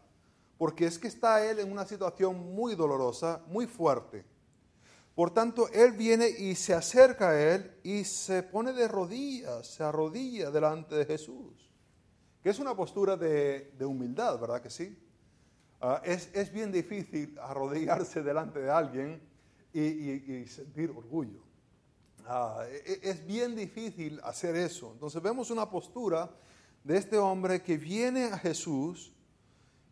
Porque 0.58 0.86
es 0.86 1.00
que 1.00 1.08
está 1.08 1.46
él 1.46 1.60
en 1.60 1.72
una 1.72 1.86
situación 1.86 2.54
muy 2.54 2.76
dolorosa, 2.76 3.42
muy 3.48 3.68
fuerte. 3.68 4.26
Por 5.16 5.32
tanto, 5.32 5.70
él 5.70 5.92
viene 5.92 6.28
y 6.28 6.56
se 6.56 6.74
acerca 6.74 7.30
a 7.30 7.40
él 7.40 7.80
y 7.84 8.04
se 8.04 8.42
pone 8.42 8.74
de 8.74 8.88
rodillas, 8.88 9.68
se 9.68 9.84
arrodilla 9.84 10.50
delante 10.50 10.96
de 10.96 11.06
Jesús. 11.06 11.72
Que 12.42 12.50
es 12.50 12.58
una 12.58 12.76
postura 12.76 13.16
de, 13.16 13.72
humildad, 13.86 14.40
¿verdad 14.40 14.62
que 14.62 14.72
sí? 14.72 14.98
Ah, 15.80 16.02
es, 16.04 16.30
es 16.34 16.52
bien 16.52 16.72
difícil 16.72 17.38
arrodillarse 17.40 18.24
delante 18.24 18.60
de 18.60 18.72
alguien 18.72 19.22
y, 19.72 20.46
sentir 20.48 20.90
orgullo. 20.90 21.53
Ah, 22.26 22.66
e, 22.70 22.94
e, 22.94 23.10
es 23.10 23.26
bien 23.26 23.56
difícil 23.56 24.20
hacer 24.24 24.56
eso. 24.56 24.92
Entonces 24.94 25.22
vemos 25.22 25.52
una 25.52 25.70
postura 25.70 26.30
de 26.84 26.98
este 26.98 27.18
hombre 27.18 27.62
que 27.62 27.78
viene 27.78 28.26
a 28.26 28.38
Jesús 28.38 29.14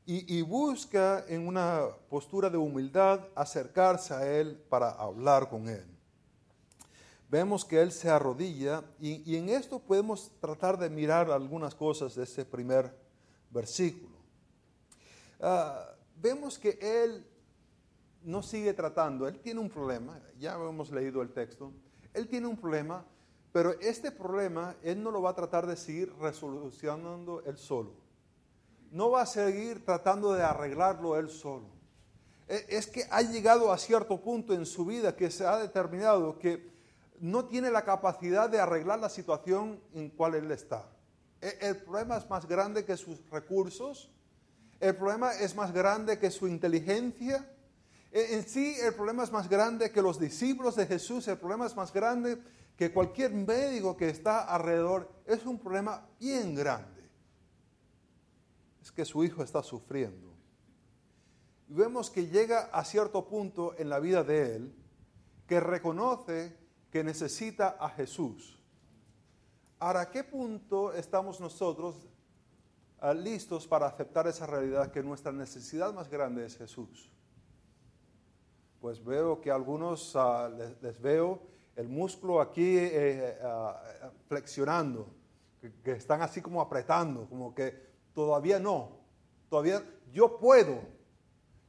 y, 0.06 0.42
busca 0.42 1.24
en 1.30 1.48
una 1.48 1.86
postura 2.10 2.50
de 2.50 2.58
humildad 2.58 3.22
acercarse 3.34 4.14
a 4.14 4.28
Él 4.28 4.62
para 4.68 4.90
hablar 4.90 5.48
con 5.48 5.70
Él. 5.70 5.86
Vemos 7.30 7.64
que 7.64 7.82
Él 7.82 7.94
se 7.94 8.10
arrodilla 8.10 8.84
y, 9.00 9.36
en 9.38 9.48
esto 9.48 9.80
podemos 9.80 10.32
tratar 10.42 10.78
de 10.78 10.90
mirar 10.90 11.32
algunas 11.32 11.74
cosas 11.76 12.16
de 12.16 12.24
ese 12.24 12.44
primer 12.44 12.94
versículo. 13.52 14.18
Ah, 15.40 15.96
vemos 16.18 16.60
que 16.60 16.78
Él 16.82 17.26
no 18.24 18.44
sigue 18.44 18.74
tratando. 18.74 19.30
Él 19.30 19.40
tiene 19.40 19.62
un 19.62 19.70
problema, 19.70 20.20
ya 20.38 20.56
hemos 20.56 20.92
leído 20.92 21.22
el 21.22 21.32
texto. 21.32 21.72
Él 22.13 22.27
tiene 22.27 22.48
un 22.48 22.58
problema, 22.58 23.06
pero 23.51 23.80
este 23.80 24.12
problema 24.12 24.75
él 24.84 25.01
no 25.01 25.12
lo 25.12 25.22
va 25.22 25.32
a 25.32 25.36
tratar 25.36 25.68
de 25.68 25.75
seguir 25.75 26.13
resolucionando 26.20 27.44
él 27.46 27.58
solo. 27.58 27.94
No 28.91 29.12
va 29.12 29.22
a 29.22 29.25
seguir 29.25 29.86
tratando 29.86 30.34
de 30.34 30.44
arreglarlo 30.44 31.18
él 31.18 31.30
solo. 31.30 31.68
E, 32.48 32.65
es 32.68 32.88
que 32.88 33.06
ha 33.10 33.22
llegado 33.22 33.72
a 33.72 33.77
cierto 33.77 34.20
punto 34.22 34.53
en 34.53 34.65
su 34.65 34.86
vida 34.86 35.15
que 35.15 35.32
se 35.32 35.46
ha 35.46 35.58
determinado 35.58 36.38
que 36.38 36.70
no 37.20 37.46
tiene 37.46 37.72
la 37.72 37.86
capacidad 37.86 38.50
de 38.50 38.60
arreglar 38.60 39.00
la 39.00 39.10
situación 39.10 39.80
en 39.94 40.10
cual 40.10 40.36
él 40.36 40.51
está. 40.51 40.89
E, 41.39 41.58
el 41.62 41.77
problema 41.77 42.18
es 42.18 42.30
más 42.30 42.46
grande 42.48 42.84
que 42.84 42.98
sus 42.98 43.30
recursos, 43.30 44.10
el 44.80 44.96
problema 44.96 45.34
es 45.34 45.56
más 45.56 45.72
grande 45.72 46.20
que 46.20 46.32
su 46.32 46.48
inteligencia, 46.48 47.48
en 48.12 48.48
sí 48.48 48.75
el 48.82 48.94
problema 48.94 49.24
es 49.24 49.32
más 49.32 49.48
grande 49.48 49.91
que 49.91 50.01
los 50.01 50.20
discípulos 50.20 50.75
de 50.75 50.86
Jesús, 50.86 51.27
el 51.27 51.38
problema 51.38 51.65
es 51.65 51.75
más 51.75 51.94
grande 51.94 52.41
que 52.75 52.91
cualquier 52.91 53.32
médico 53.32 53.96
que 53.96 54.10
está 54.10 54.41
alrededor. 54.53 55.10
Es 55.25 55.46
un 55.46 55.60
problema 55.60 56.06
bien 56.20 56.56
grande. 56.56 57.10
Es 58.82 58.91
que 58.91 59.06
su 59.06 59.24
hijo 59.24 59.44
está 59.44 59.63
sufriendo. 59.63 60.34
Y 61.70 61.74
vemos 61.74 62.10
que 62.10 62.27
llega 62.27 62.70
a 62.74 62.84
cierto 62.84 63.27
punto 63.27 63.75
en 63.77 63.88
la 63.88 64.00
vida 64.00 64.24
de 64.24 64.56
él 64.56 64.75
que 65.48 65.60
reconoce 65.60 66.58
que 66.91 67.03
necesita 67.03 67.77
a 67.80 67.89
Jesús. 67.89 68.60
¿A 69.80 70.10
qué 70.12 70.24
punto 70.24 70.91
estamos 70.94 71.39
nosotros 71.39 71.96
ah, 73.00 73.13
listos 73.13 73.68
para 73.68 73.88
aceptar 73.88 74.27
esa 74.27 74.46
realidad 74.46 74.91
que 74.91 75.01
nuestra 75.01 75.32
necesidad 75.32 75.94
más 75.94 76.10
grande 76.10 76.46
es 76.46 76.58
Jesús? 76.58 77.12
Pues 78.82 79.04
veo 79.04 79.40
que 79.40 79.52
algunos 79.52 80.16
ah, 80.16 80.50
les, 80.82 81.00
veo 81.00 81.40
el 81.76 81.88
músculo 81.88 82.42
aquí 82.42 82.78
eh, 82.78 83.38
ah, 83.44 83.80
flexionando, 84.28 85.08
que, 85.84 85.92
están 85.92 86.24
así 86.24 86.42
como 86.42 86.60
apretando, 86.60 87.30
como 87.30 87.54
que 87.54 87.92
todavía 88.14 88.60
no, 88.60 88.98
todavía 89.50 89.84
yo 90.12 90.40
puedo, 90.40 90.80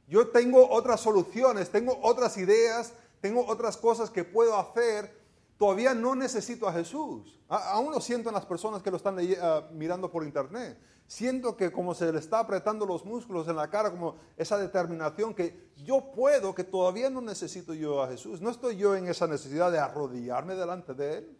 yo 0.07 0.27
tengo 0.29 0.67
otras 0.69 0.99
soluciones, 0.99 1.69
tengo 1.69 1.99
otras 2.01 2.35
ideas, 2.37 2.93
tengo 3.21 3.45
otras 3.45 3.77
cosas 3.77 4.09
que 4.09 4.23
puedo 4.23 4.57
hacer, 4.57 5.15
todavía 5.57 5.93
no 5.93 6.15
necesito 6.15 6.67
a 6.67 6.73
Jesús. 6.73 7.39
aún 7.47 7.91
lo 7.91 8.01
siento 8.01 8.29
en 8.29 8.35
las 8.35 8.45
personas 8.45 8.81
que 8.81 8.89
lo 8.89 8.97
están 8.97 9.17
ah, 9.39 9.69
mirando 9.71 10.11
por 10.11 10.23
internet. 10.23 10.79
Siento 11.07 11.55
que 11.55 11.71
como 11.71 11.93
se 11.93 12.11
le 12.11 12.19
está 12.19 12.39
apretando 12.39 12.85
los 12.85 13.05
músculos 13.05 13.47
en 13.47 13.55
la 13.55 13.69
cara, 13.69 13.91
como 13.91 14.15
esa 14.37 14.57
determinación 14.57 15.33
que 15.33 15.71
yo 15.77 16.11
puedo, 16.11 16.55
que 16.55 16.63
todavía 16.63 17.09
no 17.09 17.21
necesito 17.21 17.73
yo 17.73 18.01
a 18.01 18.07
Jesús. 18.07 18.41
No 18.41 18.49
estoy 18.49 18.77
yo 18.77 18.95
en 18.95 19.07
esa 19.07 19.27
necesidad 19.27 19.71
de 19.71 19.79
arrodillarme 19.79 20.55
delante 20.55 20.93
de 20.93 21.17
Él. 21.17 21.37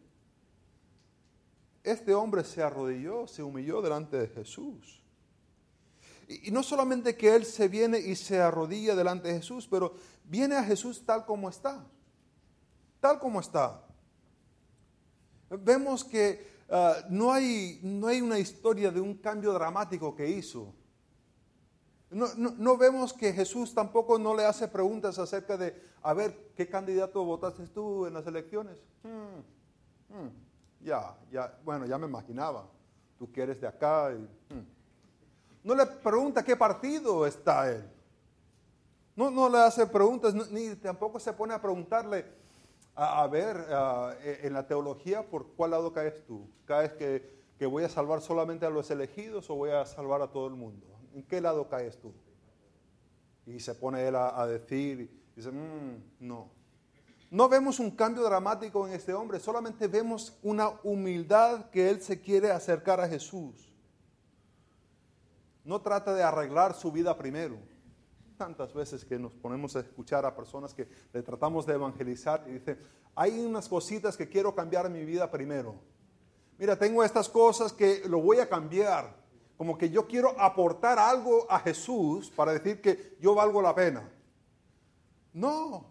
Este 1.84 2.14
hombre 2.14 2.44
se 2.44 2.62
arrodilló, 2.62 3.28
se 3.28 3.44
humilló 3.44 3.82
delante 3.82 4.18
de 4.18 4.28
Jesús. 4.28 5.04
Y, 6.28 6.52
no 6.52 6.64
solamente 6.64 7.18
que 7.18 7.36
Él 7.36 7.46
se 7.46 7.68
viene 7.68 8.00
y 8.00 8.16
se 8.16 8.40
arrodilla 8.40 8.96
delante 8.96 9.28
de 9.28 9.36
Jesús, 9.36 9.68
pero 9.70 9.96
viene 10.24 10.56
a 10.56 10.64
Jesús 10.64 11.04
tal 11.06 11.26
como 11.26 11.50
está. 11.50 11.86
Tal 13.00 13.20
como 13.20 13.40
está. 13.40 13.86
Vemos 15.50 16.04
que 16.04 16.53
Ah, 16.70 16.98
no, 17.10 17.32
hay, 17.32 17.80
no 17.84 18.08
hay 18.08 18.22
una 18.22 18.40
historia 18.40 18.92
de 18.92 19.02
un 19.02 19.16
cambio 19.16 19.54
dramático 19.54 20.16
que 20.16 20.30
hizo. 20.30 20.74
No, 22.10 22.78
vemos 22.78 23.12
que 23.12 23.34
Jesús 23.34 23.74
tampoco 23.74 24.20
no 24.20 24.36
le 24.36 24.46
hace 24.46 24.68
preguntas 24.68 25.18
acerca 25.18 25.58
de, 25.58 25.76
a 26.04 26.14
ver, 26.14 26.52
¿qué 26.56 26.70
candidato 26.70 27.26
votaste 27.26 27.68
tú 27.68 28.06
en 28.06 28.14
las 28.14 28.28
elecciones? 28.28 28.78
Hmm, 29.02 30.16
hmm, 30.16 30.30
ya, 30.82 31.18
ya, 31.32 31.58
bueno, 31.66 31.88
ya 31.88 31.98
me 31.98 32.06
imaginaba, 32.06 32.68
tú 33.18 33.32
que 33.32 33.42
eres 33.42 33.60
de 33.60 33.68
acá. 33.68 34.12
Hmm. 34.12 34.64
No 35.64 35.74
le 35.74 35.86
pregunta 35.88 36.44
qué 36.44 36.56
partido 36.56 37.26
está 37.26 37.72
él. 37.72 37.84
No, 39.16 39.32
no 39.32 39.50
le 39.50 39.60
hace 39.60 39.86
preguntas, 39.88 40.34
ni 40.52 40.76
tampoco 40.76 41.20
se 41.20 41.34
pone 41.34 41.54
a 41.54 41.62
preguntarle, 41.62 42.26
a, 42.96 43.26
ver 43.28 43.66
e, 44.24 44.48
en 44.48 44.54
la 44.54 44.68
teología 44.68 45.30
por 45.30 45.48
cuál 45.56 45.72
lado 45.72 45.94
caes 45.94 46.26
tú. 46.26 46.48
¿Caes 46.66 46.94
que, 46.94 47.44
que, 47.58 47.66
voy 47.66 47.84
a 47.84 47.90
salvar 47.90 48.22
solamente 48.22 48.66
a 48.66 48.70
los 48.70 48.90
elegidos 48.92 49.50
o 49.50 49.56
voy 49.56 49.72
a 49.72 49.86
salvar 49.86 50.22
a 50.22 50.28
todo 50.28 50.48
el 50.48 50.54
mundo? 50.54 50.86
¿En 51.14 51.24
qué 51.24 51.42
lado 51.42 51.68
caes 51.68 52.00
tú? 52.00 52.14
Y 53.46 53.60
se 53.60 53.76
pone 53.76 54.08
él 54.08 54.16
a, 54.16 54.46
decir, 54.48 55.10
dice, 55.36 55.52
mm, 55.52 56.04
no. 56.22 56.50
No 57.30 57.50
vemos 57.50 57.80
un 57.80 57.92
cambio 57.92 58.24
dramático 58.24 58.88
en 58.88 58.94
este 58.94 59.14
hombre, 59.14 59.40
solamente 59.40 59.88
vemos 59.88 60.38
una 60.44 60.70
humildad 60.84 61.70
que 61.72 61.90
él 61.90 62.00
se 62.00 62.22
quiere 62.22 62.52
acercar 62.52 63.02
a 63.02 63.08
Jesús. 63.08 63.74
No 65.64 65.82
trata 65.82 66.14
de 66.14 66.22
arreglar 66.22 66.76
su 66.76 66.92
vida 66.92 67.18
primero. 67.18 67.58
Tantas 68.44 68.74
veces 68.74 69.06
que 69.06 69.18
nos 69.18 69.34
ponemos 69.34 69.76
a 69.76 69.80
escuchar 69.80 70.26
a 70.26 70.36
personas 70.36 70.74
que 70.74 70.88
le 71.14 71.24
tratamos 71.24 71.66
de 71.66 71.76
evangelizar 71.76 72.44
y 72.48 72.52
dicen, 72.52 72.78
hay 73.16 73.40
unas 73.40 73.70
cositas 73.70 74.18
que 74.18 74.28
quiero 74.28 74.54
cambiar 74.54 74.86
en 74.86 74.94
mi 74.94 75.06
vida 75.06 75.32
primero. 75.32 75.76
Mira, 76.58 76.78
tengo 76.78 77.04
estas 77.04 77.30
cosas 77.30 77.72
que 77.72 78.02
lo 78.08 78.20
voy 78.20 78.40
a 78.40 78.50
cambiar. 78.50 79.16
Como 79.56 79.78
que 79.78 79.90
yo 79.90 80.08
quiero 80.08 80.38
aportar 80.38 81.00
algo 81.00 81.50
a 81.50 81.60
Jesús 81.60 82.30
para 82.32 82.52
decir 82.52 82.82
que 82.82 83.16
yo 83.22 83.34
valgo 83.34 83.62
la 83.62 83.74
pena. 83.74 84.12
No, 85.32 85.86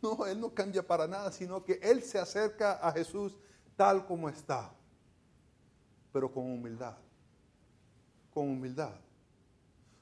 no, 0.00 0.24
Él 0.26 0.40
no 0.40 0.54
cambia 0.54 0.86
para 0.86 1.08
nada, 1.08 1.32
sino 1.32 1.64
que 1.64 1.80
Él 1.82 2.02
se 2.02 2.20
acerca 2.20 2.74
a 2.74 2.92
Jesús 2.92 3.36
tal 3.74 4.06
como 4.06 4.28
está, 4.28 4.72
pero 6.12 6.30
con 6.30 6.44
humildad 6.44 6.96
con 8.36 8.50
humildad. 8.50 8.92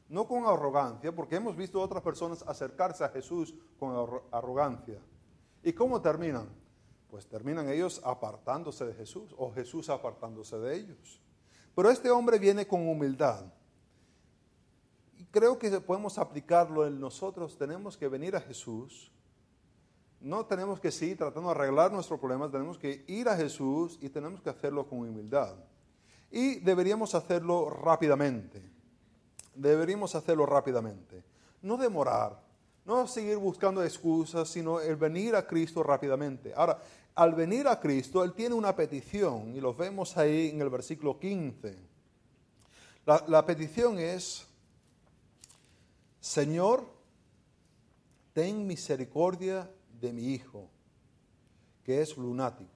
No 0.08 0.26
con 0.26 0.44
arrogancia, 0.46 1.14
porque 1.14 1.36
hemos 1.36 1.56
visto 1.56 1.80
a 1.80 1.84
otras 1.84 2.02
personas 2.02 2.42
acercarse 2.46 3.04
a 3.04 3.08
Jesús 3.08 3.54
con 3.78 4.20
arrogancia. 4.30 5.00
¿Y 5.62 5.72
cómo 5.72 6.00
terminan? 6.00 6.48
Pues 7.10 7.26
terminan 7.26 7.68
ellos 7.68 8.00
apartándose 8.04 8.84
de 8.84 8.94
Jesús 8.94 9.34
o 9.38 9.52
Jesús 9.52 9.88
apartándose 9.88 10.58
de 10.58 10.76
ellos. 10.76 11.20
Pero 11.74 11.90
este 11.90 12.10
hombre 12.10 12.38
viene 12.38 12.66
con 12.66 12.86
humildad. 12.86 13.46
Y 15.16 15.24
creo 15.26 15.58
que 15.58 15.70
podemos 15.80 16.18
aplicarlo 16.18 16.86
en 16.86 17.00
nosotros. 17.00 17.56
Tenemos 17.56 17.96
que 17.96 18.08
venir 18.08 18.36
a 18.36 18.40
Jesús. 18.40 19.10
No 20.20 20.44
tenemos 20.46 20.80
que 20.80 20.90
seguir 20.90 21.18
tratando 21.18 21.48
de 21.48 21.54
arreglar 21.54 21.92
nuestros 21.92 22.20
problemas. 22.20 22.50
Tenemos 22.50 22.78
que 22.78 23.04
ir 23.08 23.28
a 23.28 23.36
Jesús 23.36 23.98
y 24.00 24.08
tenemos 24.08 24.42
que 24.42 24.50
hacerlo 24.50 24.86
con 24.86 24.98
humildad. 24.98 25.54
Y 26.30 26.60
deberíamos 26.60 27.14
hacerlo 27.14 27.70
rápidamente. 27.70 28.73
Deberíamos 29.54 30.14
hacerlo 30.14 30.46
rápidamente. 30.46 31.22
No 31.62 31.76
demorar, 31.76 32.40
no 32.84 33.06
seguir 33.06 33.36
buscando 33.36 33.82
excusas, 33.82 34.48
sino 34.48 34.80
el 34.80 34.96
venir 34.96 35.34
a 35.34 35.46
Cristo 35.46 35.82
rápidamente. 35.82 36.52
Ahora, 36.54 36.78
al 37.14 37.34
venir 37.34 37.68
a 37.68 37.78
Cristo, 37.78 38.22
Él 38.24 38.32
tiene 38.32 38.54
una 38.54 38.74
petición 38.74 39.54
y 39.54 39.60
lo 39.60 39.74
vemos 39.74 40.16
ahí 40.16 40.50
en 40.50 40.60
el 40.60 40.68
versículo 40.68 41.18
15. 41.18 41.76
La, 43.06 43.24
la 43.28 43.46
petición 43.46 43.98
es, 43.98 44.46
Señor, 46.20 46.84
ten 48.32 48.66
misericordia 48.66 49.70
de 50.00 50.12
mi 50.12 50.34
hijo, 50.34 50.68
que 51.84 52.02
es 52.02 52.16
lunático 52.16 52.74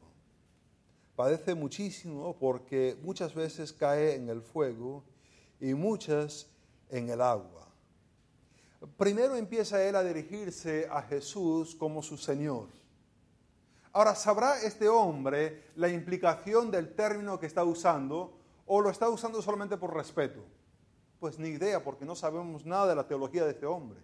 padece 1.18 1.56
muchísimo 1.56 2.36
porque 2.38 2.96
muchas 3.02 3.34
veces 3.34 3.72
cae 3.72 4.14
en 4.14 4.28
el 4.28 4.40
fuego 4.40 5.02
y 5.60 5.74
muchas 5.74 6.46
en 6.90 7.08
el 7.10 7.20
agua. 7.20 7.66
Primero 8.96 9.36
empieza 9.36 9.82
él 9.82 9.96
a 9.96 10.04
dirigirse 10.04 10.88
a 10.90 11.02
Jesús 11.02 11.74
como 11.74 12.02
su 12.02 12.16
Señor. 12.16 12.68
Ahora, 13.92 14.14
¿sabrá 14.14 14.60
este 14.62 14.88
hombre 14.88 15.64
la 15.74 15.88
implicación 15.88 16.70
del 16.70 16.94
término 16.94 17.40
que 17.40 17.46
está 17.46 17.64
usando 17.64 18.38
o 18.66 18.80
lo 18.80 18.90
está 18.90 19.08
usando 19.08 19.42
solamente 19.42 19.76
por 19.76 19.94
respeto? 19.94 20.44
Pues 21.18 21.38
ni 21.38 21.48
idea, 21.48 21.82
porque 21.82 22.04
no 22.04 22.14
sabemos 22.14 22.64
nada 22.64 22.86
de 22.86 22.94
la 22.94 23.08
teología 23.08 23.44
de 23.44 23.50
este 23.50 23.66
hombre. 23.66 23.98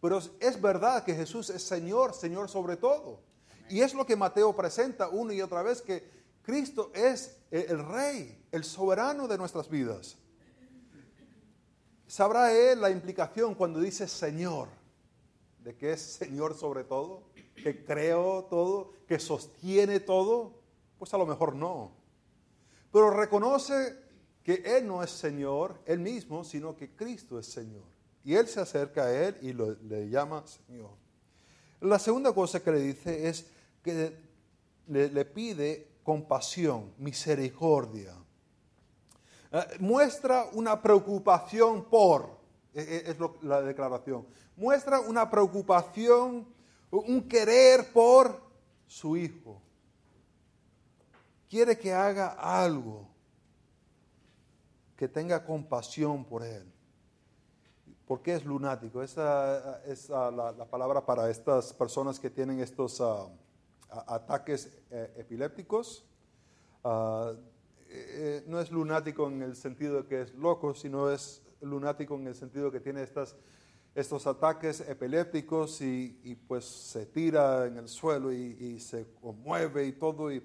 Pero 0.00 0.18
es 0.40 0.60
verdad 0.60 1.04
que 1.04 1.14
Jesús 1.14 1.48
es 1.50 1.62
Señor, 1.62 2.14
Señor 2.14 2.48
sobre 2.48 2.76
todo. 2.76 3.20
Y 3.68 3.82
es 3.82 3.94
lo 3.94 4.04
que 4.04 4.16
Mateo 4.16 4.54
presenta 4.56 5.08
una 5.08 5.32
y 5.32 5.40
otra 5.40 5.62
vez, 5.62 5.80
que 5.80 6.10
Cristo 6.42 6.90
es 6.92 7.38
el 7.52 7.86
rey, 7.86 8.44
el 8.50 8.64
soberano 8.64 9.28
de 9.28 9.38
nuestras 9.38 9.68
vidas. 9.68 10.18
¿Sabrá 12.12 12.52
él 12.52 12.78
la 12.82 12.90
implicación 12.90 13.54
cuando 13.54 13.80
dice 13.80 14.06
Señor? 14.06 14.68
De 15.64 15.74
que 15.74 15.92
es 15.92 16.02
Señor 16.02 16.54
sobre 16.54 16.84
todo, 16.84 17.22
que 17.54 17.86
creó 17.86 18.44
todo, 18.50 18.92
que 19.08 19.18
sostiene 19.18 19.98
todo. 19.98 20.52
Pues 20.98 21.14
a 21.14 21.16
lo 21.16 21.24
mejor 21.24 21.54
no. 21.54 21.90
Pero 22.92 23.08
reconoce 23.08 23.96
que 24.42 24.62
Él 24.62 24.86
no 24.86 25.02
es 25.02 25.10
Señor, 25.10 25.80
Él 25.86 26.00
mismo, 26.00 26.44
sino 26.44 26.76
que 26.76 26.90
Cristo 26.90 27.38
es 27.38 27.46
Señor. 27.46 27.86
Y 28.22 28.34
Él 28.34 28.46
se 28.46 28.60
acerca 28.60 29.04
a 29.04 29.28
Él 29.28 29.38
y 29.40 29.54
le 29.54 30.10
llama 30.10 30.44
Señor. 30.46 30.90
La 31.80 31.98
segunda 31.98 32.34
cosa 32.34 32.62
que 32.62 32.72
le 32.72 32.80
dice 32.80 33.26
es, 33.26 33.46
que 33.82 34.14
le, 34.86 35.24
pide 35.24 35.88
compasión, 36.02 36.92
misericordia. 36.98 38.21
Eh, 39.52 39.76
muestra 39.80 40.46
una 40.52 40.80
preocupación 40.80 41.84
por, 41.84 42.38
e, 42.74 42.80
e, 42.80 43.10
es, 43.10 43.16
la 43.42 43.60
declaración, 43.60 44.26
muestra 44.56 45.00
una 45.00 45.30
preocupación, 45.30 46.46
un 46.90 47.28
querer 47.28 47.92
por 47.92 48.40
su 48.86 49.16
hijo. 49.16 49.60
Quiere 51.48 51.78
que 51.78 51.92
haga 51.92 52.28
algo, 52.28 53.08
que 54.96 55.08
tenga 55.08 55.44
compasión 55.44 56.24
por 56.24 56.42
él. 56.42 56.72
¿Por 58.06 58.22
qué 58.22 58.34
es 58.34 58.44
lunático? 58.44 59.02
Esa 59.02 59.82
es 59.84 60.08
la, 60.08 60.66
palabra 60.70 61.04
para 61.04 61.30
estas 61.30 61.72
personas 61.72 62.18
que 62.18 62.30
tienen 62.30 62.60
estos... 62.60 63.00
Ah, 63.00 63.28
ataques 64.06 64.70
eh, 64.90 65.12
epilépticos. 65.18 66.04
Ah, 66.82 67.32
eh, 67.94 68.44
no 68.46 68.60
es 68.60 68.70
lunático 68.70 69.28
en 69.28 69.42
el 69.42 69.54
sentido 69.54 70.02
de 70.02 70.08
que 70.08 70.22
es 70.22 70.34
loco, 70.34 70.74
sino 70.74 71.10
es 71.10 71.42
lunático 71.60 72.14
en 72.14 72.26
el 72.26 72.34
sentido 72.34 72.66
de 72.66 72.72
que 72.72 72.80
tiene 72.80 73.02
estas, 73.02 73.36
estos 73.94 74.26
ataques 74.26 74.80
epilépticos 74.80 75.80
y, 75.82 76.38
pues 76.48 76.64
se 76.64 77.04
tira 77.06 77.66
en 77.66 77.76
el 77.76 77.88
suelo 77.88 78.32
y, 78.32 78.80
se 78.80 79.06
conmueve 79.20 79.86
y 79.86 79.92
todo. 79.92 80.32
Y, 80.32 80.42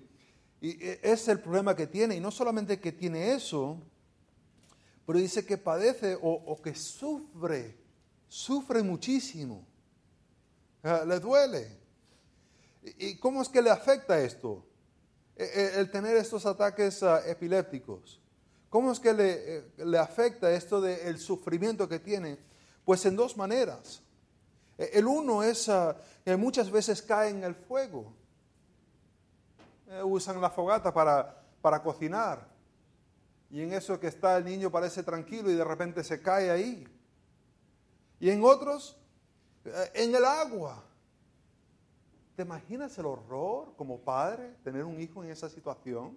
es 0.60 1.28
el 1.30 1.40
problema 1.40 1.76
que 1.76 1.88
tiene. 1.88 2.16
Y 2.16 2.20
no 2.20 2.32
solamente 2.32 2.80
que 2.80 2.92
tiene 2.92 3.34
eso, 3.34 3.82
pero 5.06 5.20
dice 5.20 5.46
que 5.46 5.58
padece 5.58 6.16
o, 6.16 6.32
o 6.32 6.62
que 6.62 6.76
sufre, 6.76 7.78
sufre 8.28 8.84
muchísimo. 8.84 9.66
Ah, 10.84 11.04
le 11.08 11.20
duele. 11.20 11.78
¿Y 12.98 13.16
cómo 13.18 13.42
es 13.42 13.50
que 13.50 13.62
le 13.62 13.70
afecta 13.70 14.20
esto? 14.20 14.66
E, 15.38 15.44
e, 15.44 15.80
el 15.80 15.92
tener 15.92 16.18
estos 16.18 16.48
ataques 16.48 17.04
ah, 17.04 17.22
epilépticos. 17.28 18.20
¿Cómo 18.70 18.92
es 18.92 19.00
que 19.00 19.14
le, 19.14 19.58
eh, 19.58 19.98
afecta 20.00 20.52
esto 20.52 20.82
del 20.82 21.20
sufrimiento 21.20 21.88
que 21.88 22.00
tiene? 22.00 22.40
Pues 22.84 23.06
en 23.06 23.16
dos 23.16 23.38
maneras. 23.38 24.02
E, 24.80 24.90
el 24.94 25.06
uno 25.06 25.44
es 25.44 25.70
ah, 25.70 25.96
que 26.26 26.36
muchas 26.36 26.72
veces 26.72 27.04
cae 27.04 27.30
en 27.30 27.44
el 27.44 27.54
fuego. 27.54 28.12
Eh, 29.90 30.02
usan 30.04 30.42
la 30.42 30.50
fogata 30.50 30.92
para, 30.92 31.40
para 31.62 31.84
cocinar. 31.84 32.48
Y 33.52 33.62
en 33.62 33.74
eso 33.74 34.00
que 34.00 34.08
está 34.08 34.38
el 34.38 34.46
niño 34.46 34.72
parece 34.72 35.04
tranquilo 35.04 35.52
y 35.52 35.54
de 35.54 35.64
repente 35.64 36.04
se 36.04 36.20
cae 36.20 36.50
ahí. 36.50 36.88
Y 38.20 38.32
en 38.32 38.44
otros, 38.44 38.98
eh, 39.66 39.92
en 39.94 40.16
el 40.16 40.26
agua. 40.26 40.84
¿Te 42.38 42.44
imaginas 42.44 42.96
el 43.00 43.08
horror 43.08 43.74
como 43.78 44.00
padre 44.02 44.54
tener 44.64 44.84
un 44.84 45.02
hijo 45.02 45.24
en 45.24 45.32
esa 45.32 45.50
situación? 45.50 46.16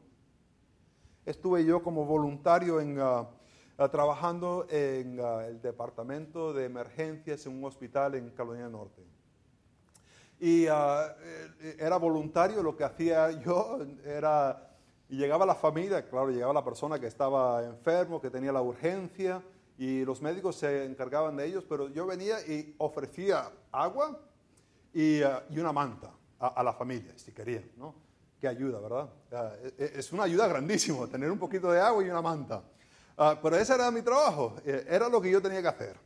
Estuve 1.25 1.65
yo 1.65 1.83
como 1.83 2.05
voluntario 2.05 2.79
ah, 3.03 3.31
ah, 3.79 3.89
trabajando 3.89 4.67
en 4.69 5.19
ah, 5.19 5.47
el 5.47 5.63
departamento 5.63 6.53
de 6.53 6.67
emergencias 6.67 7.47
en 7.47 7.57
un 7.57 7.65
hospital 7.65 8.17
en 8.17 8.29
Carolina 8.33 8.69
Norte. 8.69 9.01
Y 10.39 10.67
eh, 10.67 11.77
era 11.79 11.97
voluntario, 11.97 12.63
lo 12.63 12.77
que 12.77 12.85
hacía 12.85 13.31
yo 13.43 13.79
era, 14.05 14.77
y 15.09 15.17
llegaba 15.17 15.47
la 15.47 15.55
familia, 15.55 16.07
claro, 16.07 16.29
llegaba 16.29 16.53
la 16.53 16.63
persona 16.63 17.01
que 17.01 17.07
estaba 17.07 17.65
enfermo, 17.65 18.21
que 18.21 18.29
tenía 18.29 18.53
la 18.53 18.61
urgencia, 18.61 19.43
y 19.79 20.05
los 20.05 20.21
médicos 20.21 20.57
se 20.57 20.85
encargaban 20.85 21.35
de 21.39 21.47
ellos, 21.47 21.65
pero 21.67 21.89
yo 21.89 22.05
venía 22.05 22.47
y 22.47 22.75
ofrecía 22.77 23.51
agua, 23.73 24.21
y, 24.92 25.22
uh, 25.22 25.40
y 25.50 25.59
una 25.59 25.72
manta 25.72 26.11
a, 26.38 26.48
a, 26.48 26.62
la 26.62 26.72
familia, 26.72 27.12
si 27.16 27.33
querían, 27.33 27.70
¿no? 27.76 27.94
Qué 28.40 28.48
ayuda, 28.48 28.81
¿verdad? 28.81 29.11
Uh, 29.31 29.68
es 29.79 30.12
una 30.12 30.24
ayuda 30.24 30.48
grandísima 30.48 31.07
tener 31.07 31.31
un 31.31 31.38
poquito 31.38 31.70
de 31.70 31.81
agua 31.81 32.03
y 32.05 32.11
una 32.11 32.22
manta. 32.22 32.62
Uh, 33.16 33.37
pero 33.42 33.57
ese 33.57 33.74
era 33.74 33.90
mi 33.90 34.00
trabajo, 34.00 34.57
eh, 34.64 34.87
era 34.88 35.09
lo 35.09 35.20
que 35.20 35.31
yo 35.31 35.42
tenía 35.42 35.61
que 35.61 35.68
hacer. 35.68 35.96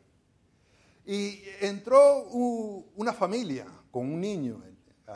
Y 1.06 1.42
entró 1.60 2.24
una 2.24 3.12
familia 3.12 3.66
con 3.90 4.12
un 4.12 4.20
niño, 4.20 4.62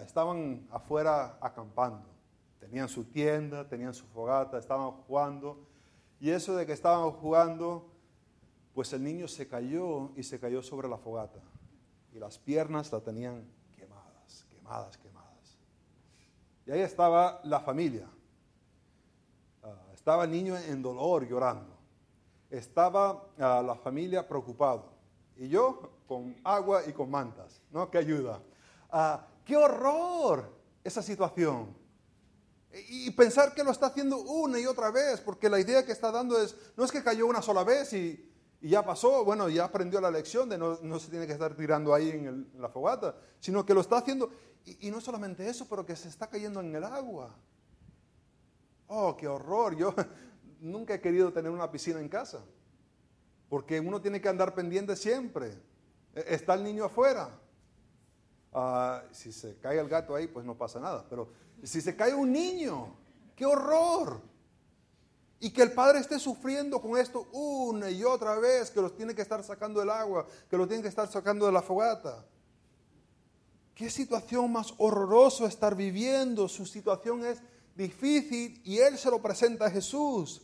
estaban 0.05 0.69
afuera 0.71 1.39
acampando, 1.41 2.07
tenían 2.61 2.89
su 2.89 3.05
tienda, 3.05 3.67
tenían 3.67 3.95
su 3.95 4.07
fogata, 4.07 4.59
estaban 4.59 4.91
jugando, 4.93 5.67
y 6.21 6.31
eso 6.31 6.55
de 6.55 6.67
que 6.67 6.73
estaban 6.73 7.11
jugando, 7.11 7.91
pues 8.75 8.93
el 8.93 9.03
niño 9.03 9.27
se 9.27 9.49
cayó 9.49 10.13
y 10.15 10.23
se 10.23 10.39
cayó 10.39 10.63
sobre 10.63 10.89
la 10.89 10.99
fogata, 10.99 11.41
y 12.13 12.19
las 12.19 12.39
piernas 12.39 12.93
la 12.93 13.01
tenían 13.01 13.45
quemadas, 14.69 14.99
quemadas. 14.99 15.59
Y 16.67 16.71
ahí 16.73 16.81
estaba 16.81 17.41
la 17.45 17.61
familia. 17.61 18.07
Ah, 19.63 19.75
estaba 19.95 20.25
el 20.25 20.31
niño 20.31 20.57
en 20.57 20.83
dolor, 20.83 21.27
llorando. 21.27 21.77
Estaba 22.51 23.25
ah, 23.39 23.63
la 23.65 23.75
familia 23.77 24.29
preocupado. 24.29 24.93
Y 25.37 25.49
yo 25.49 25.93
con 26.07 26.37
agua 26.45 26.83
y 26.87 26.93
con 26.93 27.11
mantas, 27.11 27.63
¿no? 27.71 27.91
Que 27.91 27.99
ayuda. 27.99 28.43
Ah, 28.91 29.27
¡Qué 29.45 29.57
horror 29.57 30.53
esa 30.85 31.03
situación! 31.03 31.75
Y 32.91 33.11
pensar 33.13 33.55
que 33.55 33.65
lo 33.65 33.71
está 33.71 33.87
haciendo 33.87 34.19
una 34.19 34.61
y 34.61 34.67
otra 34.67 34.91
vez, 34.91 35.23
porque 35.23 35.49
la 35.49 35.59
idea 35.59 35.87
que 35.87 35.93
está 35.93 36.11
dando 36.11 36.41
es, 36.41 36.55
no 36.77 36.85
es 36.85 36.93
que 36.93 37.03
cayó 37.03 37.27
una 37.27 37.41
sola 37.41 37.65
vez 37.65 37.93
y, 37.95 38.25
ya 38.61 38.85
pasó, 38.85 39.25
bueno, 39.25 39.49
ya 39.49 39.65
aprendió 39.65 40.01
la 40.01 40.11
lección 40.11 40.49
de 40.49 40.59
no, 40.59 40.79
no 40.83 40.99
se 40.99 41.09
tiene 41.09 41.27
que 41.27 41.33
estar 41.33 41.55
tirando 41.55 41.95
ahí 41.95 42.11
en, 42.11 42.51
la 42.59 42.69
fogata, 42.69 43.15
sino 43.41 43.65
que 43.65 43.73
lo 43.73 43.81
está 43.81 43.99
haciendo, 43.99 44.31
y, 44.65 44.91
no 44.91 45.01
solamente 45.01 45.49
eso, 45.49 45.67
pero 45.69 45.85
que 45.85 45.97
se 45.97 46.09
está 46.09 46.29
cayendo 46.29 46.61
en 46.61 46.75
el 46.75 46.85
agua. 46.85 47.35
Oh, 48.87 49.17
qué 49.17 49.27
horror, 49.27 49.77
yo 49.77 49.95
nunca 50.61 50.95
he 50.95 51.01
querido 51.01 51.33
tener 51.33 51.51
una 51.51 51.71
piscina 51.71 52.01
en 52.01 52.09
casa, 52.09 52.45
porque 53.49 53.81
uno 53.81 54.01
tiene 54.01 54.21
que 54.21 54.29
andar 54.29 54.55
pendiente 54.55 54.97
siempre. 54.97 55.53
E, 56.15 56.35
está 56.35 56.55
el 56.55 56.65
niño 56.65 56.85
afuera. 56.85 57.31
Ah, 58.53 59.03
si 59.13 59.33
se 59.33 59.57
cae 59.59 59.79
el 59.79 59.89
gato 59.89 60.15
ahí, 60.15 60.27
pues 60.27 60.45
no 60.45 60.57
pasa 60.57 60.81
nada, 60.81 61.05
pero 61.09 61.29
si 61.63 61.81
se 61.81 61.95
cae 61.97 62.15
un 62.15 62.33
niño, 62.33 62.95
qué 63.37 63.47
horror. 63.47 64.21
Y 65.41 65.51
que 65.51 65.63
el 65.63 65.73
padre 65.73 66.01
esté 66.01 66.19
sufriendo 66.19 66.81
con 66.81 66.99
esto 66.99 67.29
una 67.33 67.91
y 67.91 68.03
otra 68.03 68.37
vez, 68.39 68.71
que 68.71 68.81
los 68.81 68.97
tiene 68.97 69.15
que 69.15 69.23
estar 69.23 69.43
sacando 69.45 69.81
del 69.81 69.91
agua, 69.91 70.27
que 70.51 70.57
los 70.57 70.67
tiene 70.67 70.83
que 70.83 70.89
estar 70.89 71.07
sacando 71.09 71.47
de 71.47 71.53
la 71.53 71.63
fogata. 71.63 72.25
Qué 73.79 73.91
situación 73.91 74.51
más 74.51 74.75
horrorosa 74.79 75.47
estar 75.47 75.77
viviendo. 75.77 76.49
Su 76.49 76.67
situación 76.67 77.25
es 77.25 77.41
difícil 77.77 78.61
y 78.65 78.79
él 78.79 78.99
se 78.99 79.09
lo 79.09 79.23
presenta 79.23 79.67
a 79.67 79.71
Jesús. 79.71 80.43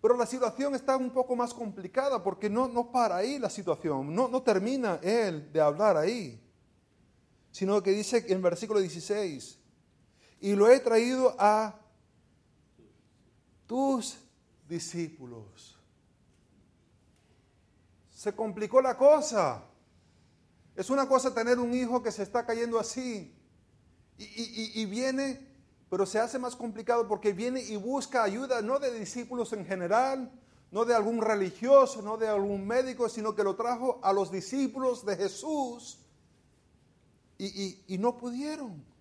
Pero 0.00 0.16
la 0.16 0.24
situación 0.24 0.74
está 0.74 0.96
un 0.96 1.10
poco 1.10 1.36
más 1.36 1.52
complicada 1.52 2.22
porque 2.22 2.48
no, 2.48 2.68
no 2.68 2.90
para 2.90 3.16
ahí 3.16 3.38
la 3.38 3.50
situación, 3.50 4.14
no, 4.14 4.28
no 4.28 4.40
termina 4.40 4.98
él 5.02 5.52
de 5.52 5.60
hablar 5.60 5.98
ahí, 5.98 6.42
sino 7.50 7.82
que 7.82 7.90
dice 7.90 8.24
en 8.26 8.40
versículo 8.40 8.80
16, 8.80 9.58
y 10.40 10.54
lo 10.54 10.70
he 10.70 10.80
traído 10.80 11.36
a 11.38 11.78
tus 13.66 14.16
discípulos. 14.66 15.78
Se 18.10 18.34
complicó 18.34 18.80
la 18.80 18.96
cosa. 18.96 19.66
Es 20.74 20.90
una 20.90 21.08
cosa 21.08 21.34
tener 21.34 21.58
un 21.58 21.74
hijo 21.74 22.02
que 22.02 22.12
se 22.12 22.22
está 22.22 22.46
cayendo 22.46 22.78
así 22.78 23.34
y, 24.18 24.84
viene, 24.86 25.46
pero 25.90 26.06
se 26.06 26.18
hace 26.18 26.38
más 26.38 26.56
complicado 26.56 27.08
porque 27.08 27.32
viene 27.32 27.60
y 27.60 27.76
busca 27.76 28.22
ayuda 28.22 28.62
no 28.62 28.78
de 28.78 28.98
discípulos 28.98 29.52
en 29.52 29.66
general, 29.66 30.30
no 30.70 30.84
de 30.84 30.94
algún 30.94 31.20
religioso, 31.20 32.00
no 32.02 32.16
de 32.16 32.28
algún 32.28 32.66
médico, 32.66 33.08
sino 33.08 33.34
que 33.34 33.44
lo 33.44 33.56
trajo 33.56 34.00
a 34.02 34.12
los 34.12 34.30
discípulos 34.30 35.04
de 35.04 35.16
Jesús 35.16 35.98
y 37.38 37.98
no 37.98 38.16
pudieron. 38.16 38.92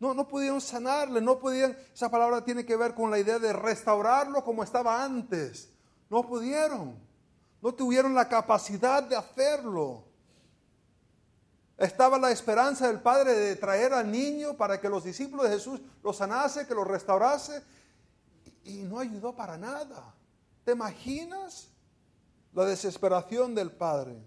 No, 0.00 0.14
no 0.14 0.26
pudieron 0.26 0.62
sanarle, 0.62 1.20
no 1.20 1.38
podían, 1.38 1.76
esa 1.92 2.10
palabra 2.10 2.42
tiene 2.42 2.64
que 2.64 2.74
ver 2.74 2.94
con 2.94 3.10
la 3.10 3.18
idea 3.18 3.38
de 3.38 3.52
restaurarlo 3.52 4.42
como 4.42 4.64
estaba 4.64 5.04
antes. 5.04 5.68
No 6.08 6.26
pudieron, 6.26 6.98
no 7.60 7.74
tuvieron 7.74 8.14
la 8.14 8.26
capacidad 8.26 9.02
de 9.02 9.14
hacerlo. 9.14 10.06
Estaba 11.80 12.18
la 12.18 12.30
esperanza 12.30 12.88
del 12.88 13.00
Padre 13.00 13.32
de 13.32 13.56
traer 13.56 13.94
al 13.94 14.12
niño 14.12 14.54
para 14.54 14.78
que 14.78 14.90
los 14.90 15.02
discípulos 15.02 15.46
de 15.46 15.56
Jesús 15.56 15.80
lo 16.02 16.12
sanase, 16.12 16.66
que 16.66 16.74
lo 16.74 16.84
restaurase, 16.84 17.62
y 18.64 18.82
no 18.82 18.98
ayudó 18.98 19.34
para 19.34 19.56
nada. 19.56 20.14
¿Te 20.62 20.72
imaginas 20.72 21.70
la 22.52 22.66
desesperación 22.66 23.54
del 23.54 23.72
Padre? 23.72 24.22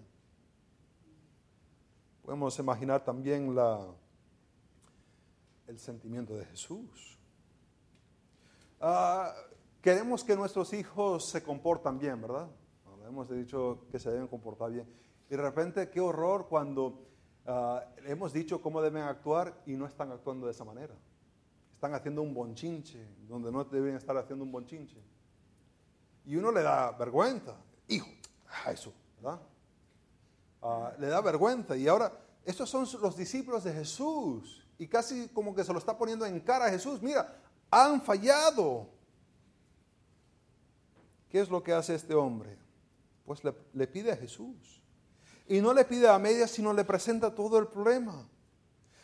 Podemos 2.24 2.58
imaginar 2.58 3.04
también 3.04 3.54
la, 3.54 3.86
el 5.68 5.78
sentimiento 5.78 6.34
de 6.34 6.46
Jesús. 6.46 7.16
Ah, 8.80 9.32
queremos 9.80 10.24
que 10.24 10.34
nuestros 10.34 10.72
hijos 10.72 11.28
se 11.28 11.44
comportan 11.44 12.00
bien, 12.00 12.20
¿verdad? 12.20 12.48
hemos 13.06 13.30
dicho 13.30 13.86
que 13.92 14.00
se 14.00 14.10
deben 14.10 14.26
comportar 14.26 14.72
bien. 14.72 14.92
Y 15.30 15.36
de 15.36 15.42
repente, 15.42 15.88
qué 15.88 16.00
horror 16.00 16.48
cuando 16.48 17.13
ah, 17.46 17.84
hemos 18.06 18.32
dicho 18.32 18.60
cómo 18.60 18.80
deben 18.82 19.02
actuar 19.02 19.54
y 19.66 19.72
no 19.72 19.86
están 19.86 20.12
actuando 20.12 20.46
de 20.46 20.52
esa 20.52 20.64
manera. 20.64 20.94
Están 21.74 21.94
haciendo 21.94 22.22
un 22.22 22.32
bonchinche, 22.32 23.06
donde 23.28 23.52
no 23.52 23.64
deben 23.64 23.96
estar 23.96 24.16
haciendo 24.16 24.44
un 24.44 24.52
bonchinche. 24.52 25.02
Y 26.24 26.36
uno 26.36 26.50
le 26.50 26.62
da 26.62 26.92
vergüenza. 26.92 27.56
Hijo, 27.88 28.08
a 28.64 28.72
eso, 28.72 28.92
¿verdad? 29.16 29.40
Ah, 30.62 30.92
le 30.98 31.08
da 31.08 31.20
vergüenza. 31.20 31.76
Y 31.76 31.86
ahora, 31.86 32.12
estos 32.44 32.70
son 32.70 32.86
los 33.02 33.16
discípulos 33.16 33.64
de 33.64 33.72
Jesús 33.72 34.66
y 34.78 34.86
casi 34.86 35.28
como 35.28 35.54
que 35.54 35.64
se 35.64 35.72
lo 35.72 35.78
está 35.78 35.96
poniendo 35.96 36.26
en 36.26 36.40
cara 36.40 36.66
a 36.66 36.70
Jesús. 36.70 37.00
Mira, 37.02 37.40
han 37.70 38.00
fallado. 38.00 38.88
¿Qué 41.28 41.40
es 41.40 41.50
lo 41.50 41.62
que 41.62 41.72
hace 41.72 41.94
este 41.94 42.14
hombre? 42.14 42.56
Pues 43.24 43.42
le, 43.42 43.86
pide 43.86 44.12
a 44.12 44.16
Jesús. 44.16 44.82
Y 45.46 45.60
no 45.60 45.74
le 45.74 45.84
pide 45.84 46.08
a 46.08 46.18
medias, 46.18 46.50
sino 46.50 46.72
le 46.72 46.84
presenta 46.84 47.34
todo 47.34 47.58
el 47.58 47.66
problema. 47.66 48.26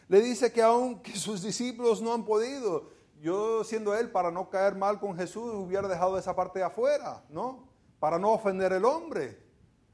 Le 0.08 0.20
dice 0.20 0.52
que 0.52 0.62
aunque 0.62 1.16
sus 1.16 1.42
discípulos 1.42 2.02
no 2.02 2.12
han 2.12 2.24
podido, 2.24 2.90
yo 3.20 3.62
siendo 3.64 3.94
él, 3.94 4.10
para 4.10 4.30
no 4.30 4.50
caer 4.50 4.74
mal 4.74 4.98
con 4.98 5.16
Jesús, 5.16 5.52
hubiera 5.54 5.86
dejado 5.86 6.18
esa 6.18 6.34
parte 6.34 6.58
de 6.58 6.64
afuera, 6.64 7.22
¿no? 7.28 7.68
Para 7.98 8.18
no 8.18 8.32
ofender 8.32 8.72
al 8.72 8.84
hombre. 8.84 9.38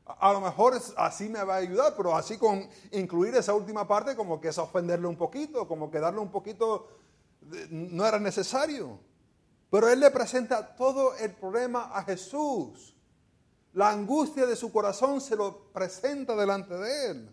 A 0.06 0.32
lo 0.32 0.40
mejor 0.40 0.80
así 0.96 1.28
me 1.28 1.42
va 1.42 1.54
a 1.54 1.58
ayudar, 1.58 1.94
pero 1.96 2.16
así 2.16 2.38
con 2.38 2.68
incluir 2.92 3.34
esa 3.34 3.52
última 3.52 3.88
parte 3.88 4.14
como 4.14 4.40
que 4.40 4.48
es 4.48 4.58
ofenderle 4.58 5.08
un 5.08 5.16
poquito, 5.16 5.66
como 5.66 5.90
que 5.90 5.98
darle 5.98 6.20
un 6.20 6.30
poquito, 6.30 6.88
no 7.70 8.06
era 8.06 8.20
necesario. 8.20 9.00
Pero 9.68 9.88
él 9.88 9.98
le 9.98 10.10
presenta 10.10 10.76
todo 10.76 11.16
el 11.16 11.32
problema 11.32 11.90
a 11.92 12.04
Jesús. 12.04 12.95
La 13.76 13.90
angustia 13.90 14.46
de 14.46 14.56
su 14.56 14.72
corazón 14.72 15.20
se 15.20 15.36
lo 15.36 15.70
presenta 15.70 16.34
delante 16.34 16.72
de 16.78 17.10
él. 17.10 17.30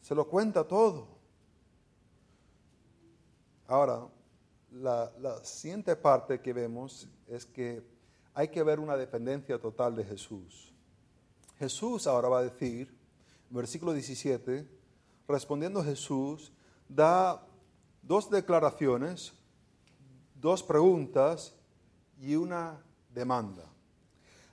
Se 0.00 0.14
lo 0.14 0.28
cuenta 0.28 0.62
todo. 0.68 1.08
Ahora, 3.66 4.06
la, 4.70 5.10
siguiente 5.42 5.96
parte 5.96 6.40
que 6.40 6.52
vemos 6.52 7.08
es 7.26 7.44
que 7.44 7.82
hay 8.32 8.46
que 8.46 8.62
ver 8.62 8.78
una 8.78 8.96
dependencia 8.96 9.60
total 9.60 9.96
de 9.96 10.04
Jesús. 10.04 10.72
Jesús 11.58 12.06
ahora 12.06 12.28
va 12.28 12.38
a 12.38 12.44
decir, 12.44 12.96
versículo 13.48 13.92
17, 13.92 14.64
respondiendo 15.26 15.82
Jesús, 15.82 16.52
da 16.88 17.44
dos 18.00 18.30
declaraciones, 18.30 19.32
dos 20.36 20.62
preguntas 20.62 21.52
y 22.20 22.36
una 22.36 22.80
demanda. 23.12 23.64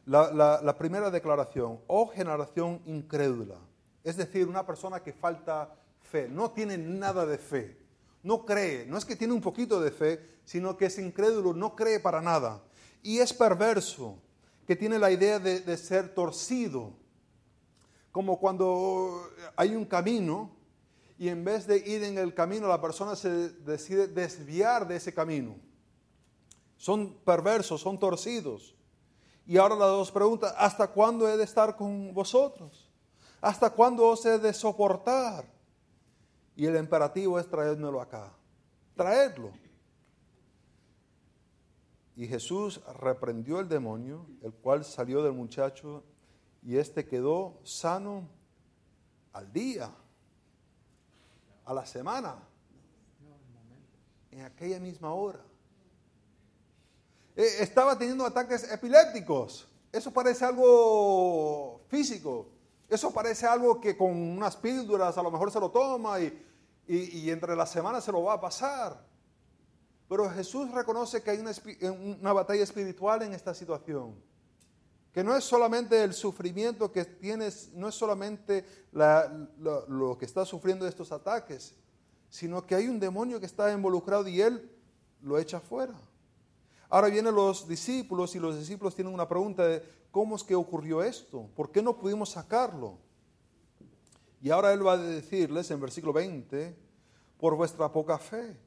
La, 0.07 0.75
primera 0.77 1.11
declaración, 1.11 1.81
oh 1.87 2.07
generación 2.07 2.81
incrédula, 2.85 3.57
es 4.05 4.15
decir, 4.15 4.47
una 4.47 4.65
persona 4.65 5.03
que 5.03 5.11
falta 5.11 5.75
fe, 5.99 6.29
no 6.29 6.51
tiene 6.51 6.77
nada 6.77 7.25
de 7.25 7.37
fe, 7.37 7.77
no 8.23 8.45
cree, 8.45 8.85
no 8.85 8.97
es 8.97 9.03
que 9.03 9.17
tiene 9.17 9.33
un 9.33 9.41
poquito 9.41 9.81
de 9.81 9.91
fe, 9.91 10.25
sino 10.45 10.77
que 10.77 10.85
es 10.85 10.97
incrédulo, 10.97 11.53
no 11.53 11.75
cree 11.75 11.99
para 11.99 12.21
nada 12.21 12.63
y 13.03 13.19
es 13.19 13.33
perverso, 13.33 14.17
que 14.65 14.77
tiene 14.77 14.97
la 14.97 15.11
idea 15.11 15.39
de, 15.39 15.77
ser 15.77 16.13
torcido, 16.13 16.93
como 18.13 18.39
cuando 18.39 19.29
hay 19.57 19.75
un 19.75 19.83
camino 19.83 20.51
y 21.19 21.27
en 21.27 21.43
vez 21.43 21.67
de 21.67 21.79
ir 21.79 22.03
en 22.03 22.17
el 22.17 22.33
camino 22.33 22.69
la 22.69 22.79
persona 22.79 23.17
se 23.17 23.49
decide 23.49 24.07
desviar 24.07 24.87
de 24.87 24.95
ese 24.95 25.13
camino. 25.13 25.57
Son 26.77 27.13
perversos, 27.25 27.81
son 27.81 27.99
torcidos. 27.99 28.76
Y 29.47 29.57
ahora 29.57 29.75
las 29.75 29.87
dos 29.87 30.11
preguntas, 30.11 30.53
¿hasta 30.57 30.89
cuándo 30.89 31.27
he 31.29 31.37
de 31.37 31.45
estar 31.45 31.77
con 31.77 32.13
vosotros? 32.13 32.91
¿Hasta 33.39 33.69
cuándo 33.69 34.05
os 34.05 34.25
he 34.25 34.37
de 34.37 34.53
soportar? 34.53 35.45
Y 36.53 36.65
el 36.65 36.75
imperativo 36.75 37.39
es 37.39 37.49
traérmelo 37.49 38.01
acá, 38.01 38.33
traerlo. 38.93 39.53
Y 42.17 42.27
Jesús 42.27 42.81
reprendió 42.99 43.61
el 43.61 43.69
demonio, 43.69 44.25
el 44.41 44.51
cual 44.51 44.83
salió 44.83 45.23
del 45.23 45.33
muchacho, 45.33 46.03
y 46.61 46.75
éste 46.75 47.05
quedó 47.05 47.61
sano 47.63 48.27
al 49.31 49.53
día, 49.53 49.89
a 51.63 51.73
la 51.73 51.85
semana, 51.85 52.35
en 54.31 54.41
aquella 54.41 54.79
misma 54.79 55.13
hora. 55.13 55.46
Eh, 57.37 57.57
estaba 57.59 57.97
teniendo 57.97 58.25
ataques 58.25 58.69
epilépticos. 58.69 59.69
Eso 59.93 60.11
parece 60.11 60.43
algo 60.43 61.79
físico, 61.87 62.49
Eso 62.89 63.13
parece 63.13 63.45
algo 63.45 63.79
que 63.79 63.95
con 63.95 64.11
unas 64.11 64.57
píldoras 64.57 65.17
a 65.17 65.23
lo 65.23 65.31
mejor 65.31 65.51
se 65.51 65.59
lo 65.59 65.71
toma 65.71 66.19
y, 66.19 66.45
y, 66.87 67.29
entre 67.29 67.55
las 67.55 67.71
semanas 67.71 68.03
se 68.03 68.11
lo 68.11 68.23
va 68.23 68.33
a 68.33 68.41
pasar. 68.41 69.01
Pero 70.09 70.29
Jesús 70.29 70.71
reconoce 70.71 71.21
que 71.21 71.31
hay 71.31 71.39
una, 71.39 71.51
una 72.19 72.33
batalla 72.33 72.63
espiritual 72.63 73.21
en 73.21 73.33
esta 73.33 73.53
situación 73.53 74.15
que 75.17 75.23
no 75.23 75.35
es 75.35 75.43
solamente 75.43 76.03
el 76.03 76.13
sufrimiento 76.13 76.91
que 76.91 77.03
tienes, 77.03 77.71
no 77.73 77.87
es 77.87 77.95
solamente 77.95 78.63
lo, 78.91 80.15
que 80.15 80.25
está 80.25 80.45
sufriendo 80.45 80.85
de 80.85 80.91
estos 80.91 81.11
ataques, 81.11 81.73
sino 82.29 82.67
que 82.67 82.75
hay 82.75 82.87
un 82.87 82.99
demonio 82.99 83.39
que 83.39 83.47
está 83.47 83.73
involucrado 83.73 84.27
y 84.27 84.39
él 84.39 84.71
lo 85.23 85.39
echa 85.39 85.59
fuera. 85.59 85.95
Ahora 86.89 87.09
vienen 87.09 87.35
los 87.35 87.67
discípulos 87.67 88.35
y 88.35 88.39
los 88.39 88.57
discípulos 88.57 88.95
tienen 88.95 89.13
una 89.13 89.27
pregunta 89.27 89.65
de 89.65 89.83
cómo 90.11 90.35
es 90.35 90.43
que 90.43 90.55
ocurrió 90.55 91.03
esto, 91.03 91.49
por 91.55 91.71
qué 91.71 91.81
no 91.81 91.97
pudimos 91.97 92.29
sacarlo. 92.29 92.97
Y 94.41 94.49
ahora 94.51 94.71
él 94.71 94.85
va 94.85 94.93
a 94.93 94.97
decirles 94.97 95.69
en 95.71 95.81
versículo 95.81 96.13
20, 96.13 96.75
por 97.37 97.55
vuestra 97.55 97.91
poca 97.91 98.17
fe, 98.17 98.57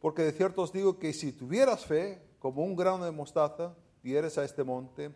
porque 0.00 0.22
de 0.22 0.32
cierto 0.32 0.62
os 0.62 0.72
digo 0.72 0.98
que 0.98 1.12
si 1.12 1.32
tuvieras 1.32 1.84
fe, 1.84 2.20
como 2.38 2.64
un 2.64 2.74
grano 2.74 3.04
de 3.04 3.12
mostaza, 3.12 3.74
dieres 4.02 4.36
a 4.38 4.44
este 4.44 4.64
monte, 4.64 5.14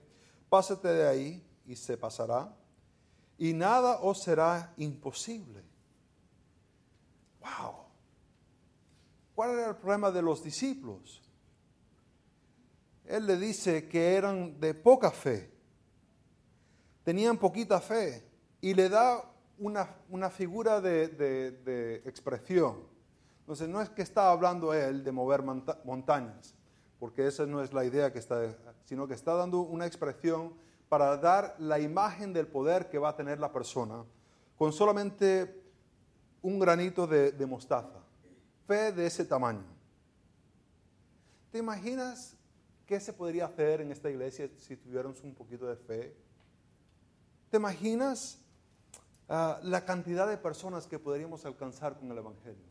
pásate 0.48 0.88
de 0.88 1.08
ahí 1.08 1.46
y 1.66 1.74
se 1.74 1.96
pasará, 1.96 2.54
y 3.36 3.52
nada 3.52 4.00
os 4.00 4.22
será 4.22 4.72
imposible. 4.76 5.62
¡Wow! 7.40 7.74
¿Cuál 9.34 9.50
era 9.50 9.68
el 9.70 9.76
problema 9.76 10.10
de 10.10 10.22
los 10.22 10.42
discípulos? 10.42 11.25
Él 13.08 13.26
le 13.26 13.36
dice 13.36 13.88
que 13.88 14.14
eran 14.14 14.58
de 14.60 14.74
poca 14.74 15.10
fe, 15.10 15.50
tenían 17.04 17.38
poquita 17.38 17.80
fe, 17.80 18.24
y 18.60 18.74
le 18.74 18.88
da 18.88 19.22
una, 19.58 20.30
figura 20.30 20.80
de, 20.80 21.08
de, 21.08 21.96
expresión. 22.04 22.82
Entonces, 23.40 23.68
no 23.68 23.80
es 23.80 23.88
que 23.90 24.02
está 24.02 24.30
hablando 24.30 24.74
él 24.74 25.04
de 25.04 25.12
mover 25.12 25.42
montañas, 25.42 26.54
porque 26.98 27.26
esa 27.26 27.46
no 27.46 27.62
es 27.62 27.72
la 27.72 27.84
idea 27.84 28.12
que 28.12 28.18
está 28.18 28.56
sino 28.86 29.08
que 29.08 29.14
está 29.14 29.34
dando 29.34 29.60
una 29.60 29.84
expresión 29.84 30.54
para 30.88 31.16
dar 31.16 31.56
la 31.58 31.78
imagen 31.80 32.32
del 32.32 32.46
poder 32.46 32.88
que 32.88 32.98
va 32.98 33.10
a 33.10 33.16
tener 33.16 33.40
la 33.40 33.52
persona 33.52 34.04
con 34.56 34.72
solamente 34.72 35.62
un 36.40 36.58
granito 36.58 37.06
de, 37.06 37.46
mostaza. 37.46 38.00
Fe 38.66 38.92
de 38.92 39.06
ese 39.06 39.24
tamaño. 39.24 39.64
¿Te 41.50 41.58
imaginas 41.58 42.35
qué 42.86 43.00
se 43.00 43.12
podría 43.12 43.46
hacer 43.46 43.80
en 43.80 43.90
esta 43.90 44.08
iglesia 44.08 44.48
si 44.56 44.76
tuviéramos 44.76 45.20
un 45.22 45.34
poquito 45.34 45.66
de 45.66 45.76
fe? 45.76 46.16
¿Te 47.50 47.58
imaginas 47.58 48.38
ah, 49.28 49.60
la 49.62 49.84
cantidad 49.84 50.28
de 50.28 50.36
personas 50.36 50.86
que 50.86 50.98
podríamos 50.98 51.44
alcanzar 51.44 51.98
con 51.98 52.10
el 52.10 52.18
Evangelio? 52.18 52.64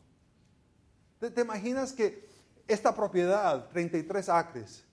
¿Te, 1.20 1.42
imaginas 1.42 1.94
que 1.94 2.28
esta 2.68 2.96
propiedad, 2.96 3.70
33 3.70 4.30
acres, 4.30 4.86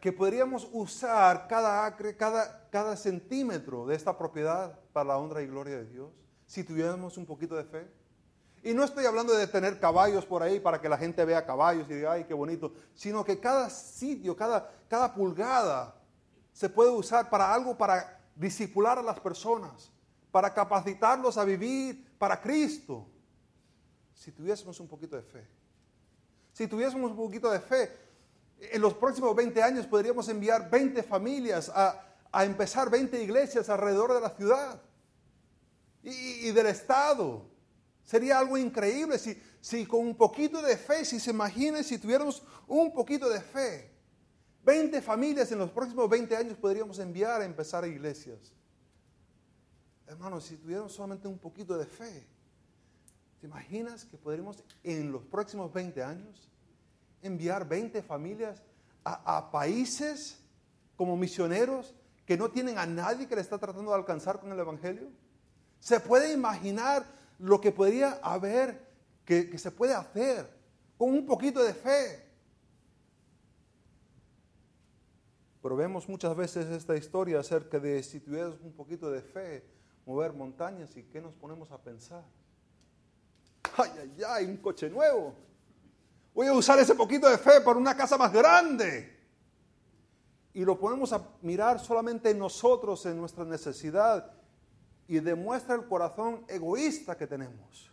que 0.00 0.12
podríamos 0.12 0.68
usar 0.72 1.46
cada 1.48 1.86
acre, 1.86 2.16
cada 2.16 2.96
centímetro 2.96 3.86
de 3.86 3.96
esta 3.96 4.16
propiedad 4.16 4.78
para 4.92 5.08
la 5.08 5.18
honra 5.18 5.42
y 5.42 5.46
gloria 5.46 5.76
de 5.78 5.86
Dios, 5.86 6.10
si 6.46 6.64
tuviéramos 6.64 7.16
un 7.16 7.24
poquito 7.24 7.54
de 7.54 7.64
fe. 7.64 7.99
Y 8.62 8.74
no 8.74 8.84
estoy 8.84 9.06
hablando 9.06 9.34
de 9.34 9.46
tener 9.46 9.80
caballos 9.80 10.26
por 10.26 10.42
ahí 10.42 10.60
para 10.60 10.80
que 10.80 10.88
la 10.88 10.98
gente 10.98 11.24
vea 11.24 11.46
caballos 11.46 11.86
y 11.88 11.94
diga, 11.94 12.12
ay, 12.12 12.24
qué 12.24 12.34
bonito, 12.34 12.72
sino 12.94 13.24
que 13.24 13.40
cada 13.40 13.70
sitio, 13.70 14.36
cada, 14.36 14.70
cada 14.88 15.14
pulgada 15.14 15.94
se 16.52 16.68
puede 16.68 16.90
usar 16.90 17.30
para 17.30 17.54
algo, 17.54 17.76
para 17.78 18.20
disipular 18.34 18.98
a 18.98 19.02
las 19.02 19.18
personas, 19.20 19.90
para 20.30 20.52
capacitarlos 20.52 21.38
a 21.38 21.44
vivir 21.44 22.16
para 22.18 22.40
Cristo. 22.40 23.06
Si 24.14 24.30
tuviésemos 24.30 24.78
un 24.80 24.88
poquito 24.88 25.16
de 25.16 25.22
fe. 25.22 25.48
Si 26.52 26.66
tuviésemos 26.66 27.10
un 27.10 27.16
poquito 27.16 27.50
de 27.50 27.60
fe, 27.60 27.90
en 28.60 28.82
los 28.82 28.94
próximos 28.94 29.34
20 29.34 29.62
años 29.62 29.86
podríamos 29.86 30.28
enviar 30.28 30.68
20 30.70 31.02
familias 31.02 31.70
a, 31.74 32.06
empezar 32.44 32.90
20 32.90 33.22
iglesias 33.22 33.68
alrededor 33.68 34.14
de 34.14 34.20
la 34.20 34.30
ciudad 34.30 34.80
y, 36.02 36.50
del 36.50 36.66
Estado. 36.66 37.49
Sería 38.10 38.40
algo 38.40 38.58
increíble 38.58 39.20
si, 39.20 39.40
si, 39.60 39.86
con 39.86 40.00
un 40.00 40.16
poquito 40.16 40.60
de 40.60 40.76
fe, 40.76 41.04
si 41.04 41.20
se 41.20 41.30
imaginen, 41.30 41.84
si 41.84 41.96
tuviéramos 41.96 42.42
un 42.66 42.92
poquito 42.92 43.28
de 43.28 43.40
fe, 43.40 43.88
20 44.64 45.00
familias 45.00 45.52
en 45.52 45.60
los 45.60 45.70
próximos 45.70 46.10
20 46.10 46.34
años 46.34 46.58
podríamos 46.58 46.98
enviar 46.98 47.40
a 47.40 47.44
empezar 47.44 47.86
iglesias. 47.86 48.52
Hermanos, 50.08 50.42
si 50.42 50.56
tuviéramos 50.56 50.92
solamente 50.92 51.28
un 51.28 51.38
poquito 51.38 51.78
de 51.78 51.86
fe, 51.86 52.26
¿te 53.40 53.46
imaginas 53.46 54.04
que 54.04 54.16
podríamos 54.18 54.64
en 54.82 55.12
los 55.12 55.22
próximos 55.22 55.72
20 55.72 56.02
años 56.02 56.50
enviar 57.22 57.68
20 57.68 58.02
familias 58.02 58.60
a, 59.04 59.52
países 59.52 60.36
como 60.96 61.16
misioneros 61.16 61.94
que 62.26 62.36
no 62.36 62.50
tienen 62.50 62.76
a 62.76 62.86
nadie 62.86 63.28
que 63.28 63.36
le 63.36 63.40
está 63.40 63.56
tratando 63.56 63.92
de 63.92 63.98
alcanzar 63.98 64.40
con 64.40 64.50
el 64.50 64.58
Evangelio? 64.58 65.12
¿Se 65.78 66.00
puede 66.00 66.32
imaginar 66.32 67.19
lo 67.40 67.60
que 67.60 67.72
podría 67.72 68.20
haber, 68.22 68.86
que, 69.24 69.56
se 69.58 69.70
puede 69.70 69.94
hacer 69.94 70.48
con 70.96 71.10
un 71.10 71.26
poquito 71.26 71.62
de 71.62 71.74
fe? 71.74 72.26
Pero 75.62 75.76
vemos 75.76 76.08
muchas 76.08 76.34
veces 76.36 76.66
esta 76.66 76.96
historia 76.96 77.40
acerca 77.40 77.78
de 77.78 78.02
si 78.02 78.20
tuvieras 78.20 78.54
un 78.62 78.72
poquito 78.72 79.10
de 79.10 79.20
fe, 79.20 79.64
mover 80.06 80.32
montañas 80.32 80.96
y 80.96 81.02
qué 81.02 81.20
nos 81.20 81.34
ponemos 81.34 81.70
a 81.70 81.78
pensar. 81.78 82.24
Ay, 83.76 83.90
ay, 84.00 84.22
ay, 84.26 84.46
un 84.46 84.56
coche 84.56 84.88
nuevo. 84.88 85.34
Voy 86.34 86.46
a 86.46 86.52
usar 86.52 86.78
ese 86.78 86.94
poquito 86.94 87.28
de 87.28 87.38
fe 87.38 87.60
para 87.60 87.78
una 87.78 87.96
casa 87.96 88.16
más 88.16 88.32
grande. 88.32 89.18
Y 90.52 90.64
lo 90.64 90.78
ponemos 90.78 91.12
a 91.12 91.22
mirar 91.42 91.78
solamente 91.78 92.30
en 92.30 92.38
nosotros, 92.38 93.04
en 93.06 93.18
nuestra 93.18 93.44
necesidad, 93.44 94.39
y 95.10 95.18
demuestra 95.18 95.74
el 95.74 95.88
corazón 95.88 96.44
egoísta 96.46 97.16
que 97.16 97.26
tenemos. 97.26 97.90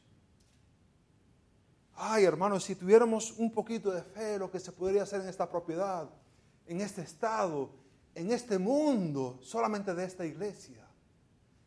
Ay, 1.95 2.25
hermanos, 2.25 2.63
si 2.63 2.75
tuviéramos 2.75 3.31
un 3.39 3.51
poquito 3.51 3.89
de 3.89 4.03
fe, 4.03 4.37
lo 4.37 4.51
que 4.51 4.59
se 4.59 4.71
podría 4.71 5.01
hacer 5.01 5.21
en 5.21 5.27
esta 5.27 5.49
propiedad, 5.49 6.07
en 6.67 6.79
este 6.79 7.01
estado, 7.01 7.71
en 8.13 8.31
este 8.31 8.59
mundo, 8.59 9.39
solamente 9.41 9.95
de 9.95 10.05
esta 10.05 10.27
iglesia. 10.27 10.87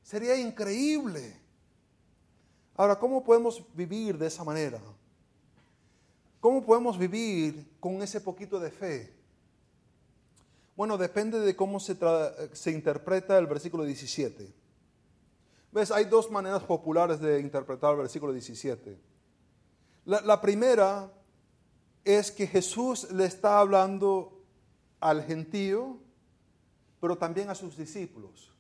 Sería 0.05 0.37
increíble. 0.37 1.37
Ahora, 2.77 2.97
¿cómo 2.97 3.25
podemos 3.25 3.65
vivir 3.75 4.17
de 4.19 4.29
esa 4.29 4.45
manera? 4.45 4.81
¿Cómo 6.39 6.65
podemos 6.65 6.97
vivir 6.97 7.73
con 7.81 8.01
ese 8.03 8.21
poquito 8.21 8.61
de 8.61 8.71
fe? 8.71 9.13
Bueno, 10.77 10.97
depende 10.97 11.41
de 11.41 11.57
cómo 11.57 11.81
se, 11.81 11.97
se 12.53 12.71
interpreta 12.71 13.37
el 13.37 13.49
versículo 13.49 13.83
17. 13.83 14.60
¿Ves? 15.73 15.91
Hay 15.91 16.05
dos 16.05 16.31
maneras 16.31 16.63
populares 16.65 17.21
de 17.21 17.41
interpretar 17.41 17.93
el 17.93 17.99
versículo 17.99 18.33
17. 18.33 18.99
La, 20.05 20.41
primera 20.41 21.13
es 22.05 22.33
que 22.33 22.47
Jesús 22.47 23.11
le 23.13 23.27
está 23.27 23.61
hablando 23.61 24.43
al 24.99 25.23
gentío, 25.23 25.99
pero 27.01 27.17
también 27.17 27.51
a 27.51 27.55
sus 27.55 27.77
discípulos. 27.77 28.53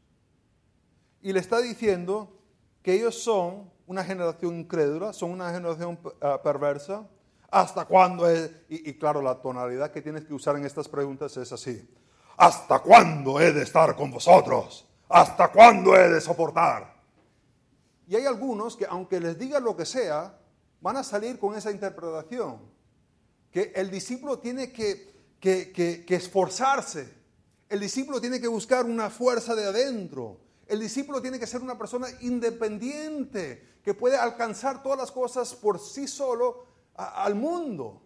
Y 1.23 1.33
le 1.33 1.40
está 1.40 1.61
diciendo 1.61 2.38
que 2.83 2.94
ellos 2.94 3.20
son 3.20 3.70
una 3.87 4.05
generación 4.05 4.61
incrédula, 4.61 5.12
son 5.12 5.33
una 5.33 5.51
generación 5.53 5.99
ah, 6.20 6.40
perversa, 6.42 7.09
¿Hasta 7.51 7.85
cuándo 7.85 8.29
es? 8.29 8.51
Y, 8.68 8.94
claro, 8.94 9.20
la 9.20 9.35
tonalidad 9.35 9.90
que 9.90 10.01
tienes 10.01 10.25
que 10.25 10.33
usar 10.33 10.57
en 10.57 10.64
estas 10.64 10.88
preguntas 10.88 11.37
es 11.37 11.51
así. 11.53 11.88
¿Hasta 12.37 12.79
cuándo 12.79 13.40
he 13.40 13.53
de 13.53 13.62
estar 13.62 13.96
con 13.96 14.11
vosotros? 14.11 14.87
¿Hasta 15.09 15.49
cuándo 15.49 15.96
he 15.96 16.09
de 16.09 16.20
soportar? 16.20 16.89
Y 18.11 18.16
hay 18.16 18.27
algunos 18.27 18.77
que 18.77 18.87
aunque 18.87 19.20
les 19.20 19.38
diga 19.38 19.61
lo 19.61 19.77
que 19.77 19.87
sea, 19.87 20.37
van 20.81 20.96
a 20.96 21.05
salir 21.05 21.38
con 21.38 21.55
esa 21.55 21.70
interpretación. 21.70 22.59
Que 23.53 23.70
el 23.77 23.88
discípulo 23.88 24.40
tiene 24.40 24.73
que, 24.73 25.14
que 25.38 26.05
esforzarse. 26.09 27.14
El 27.68 27.79
discípulo 27.79 28.20
tiene 28.20 28.40
que 28.40 28.49
buscar 28.49 28.85
una 28.85 29.11
fuerza 29.11 29.55
de 29.55 29.64
adentro. 29.64 30.40
El 30.66 30.81
discípulo 30.81 31.23
tiene 31.23 31.38
que 31.38 31.46
ser 31.46 31.62
una 31.62 31.79
persona 31.79 32.09
independiente, 32.23 33.79
que 33.85 33.94
puede 33.94 34.16
alcanzar 34.16 34.83
todas 34.83 34.99
las 34.99 35.12
cosas 35.12 35.55
por 35.55 35.79
sí 35.79 36.09
solo 36.09 36.66
al 36.96 37.37
mundo. 37.37 38.03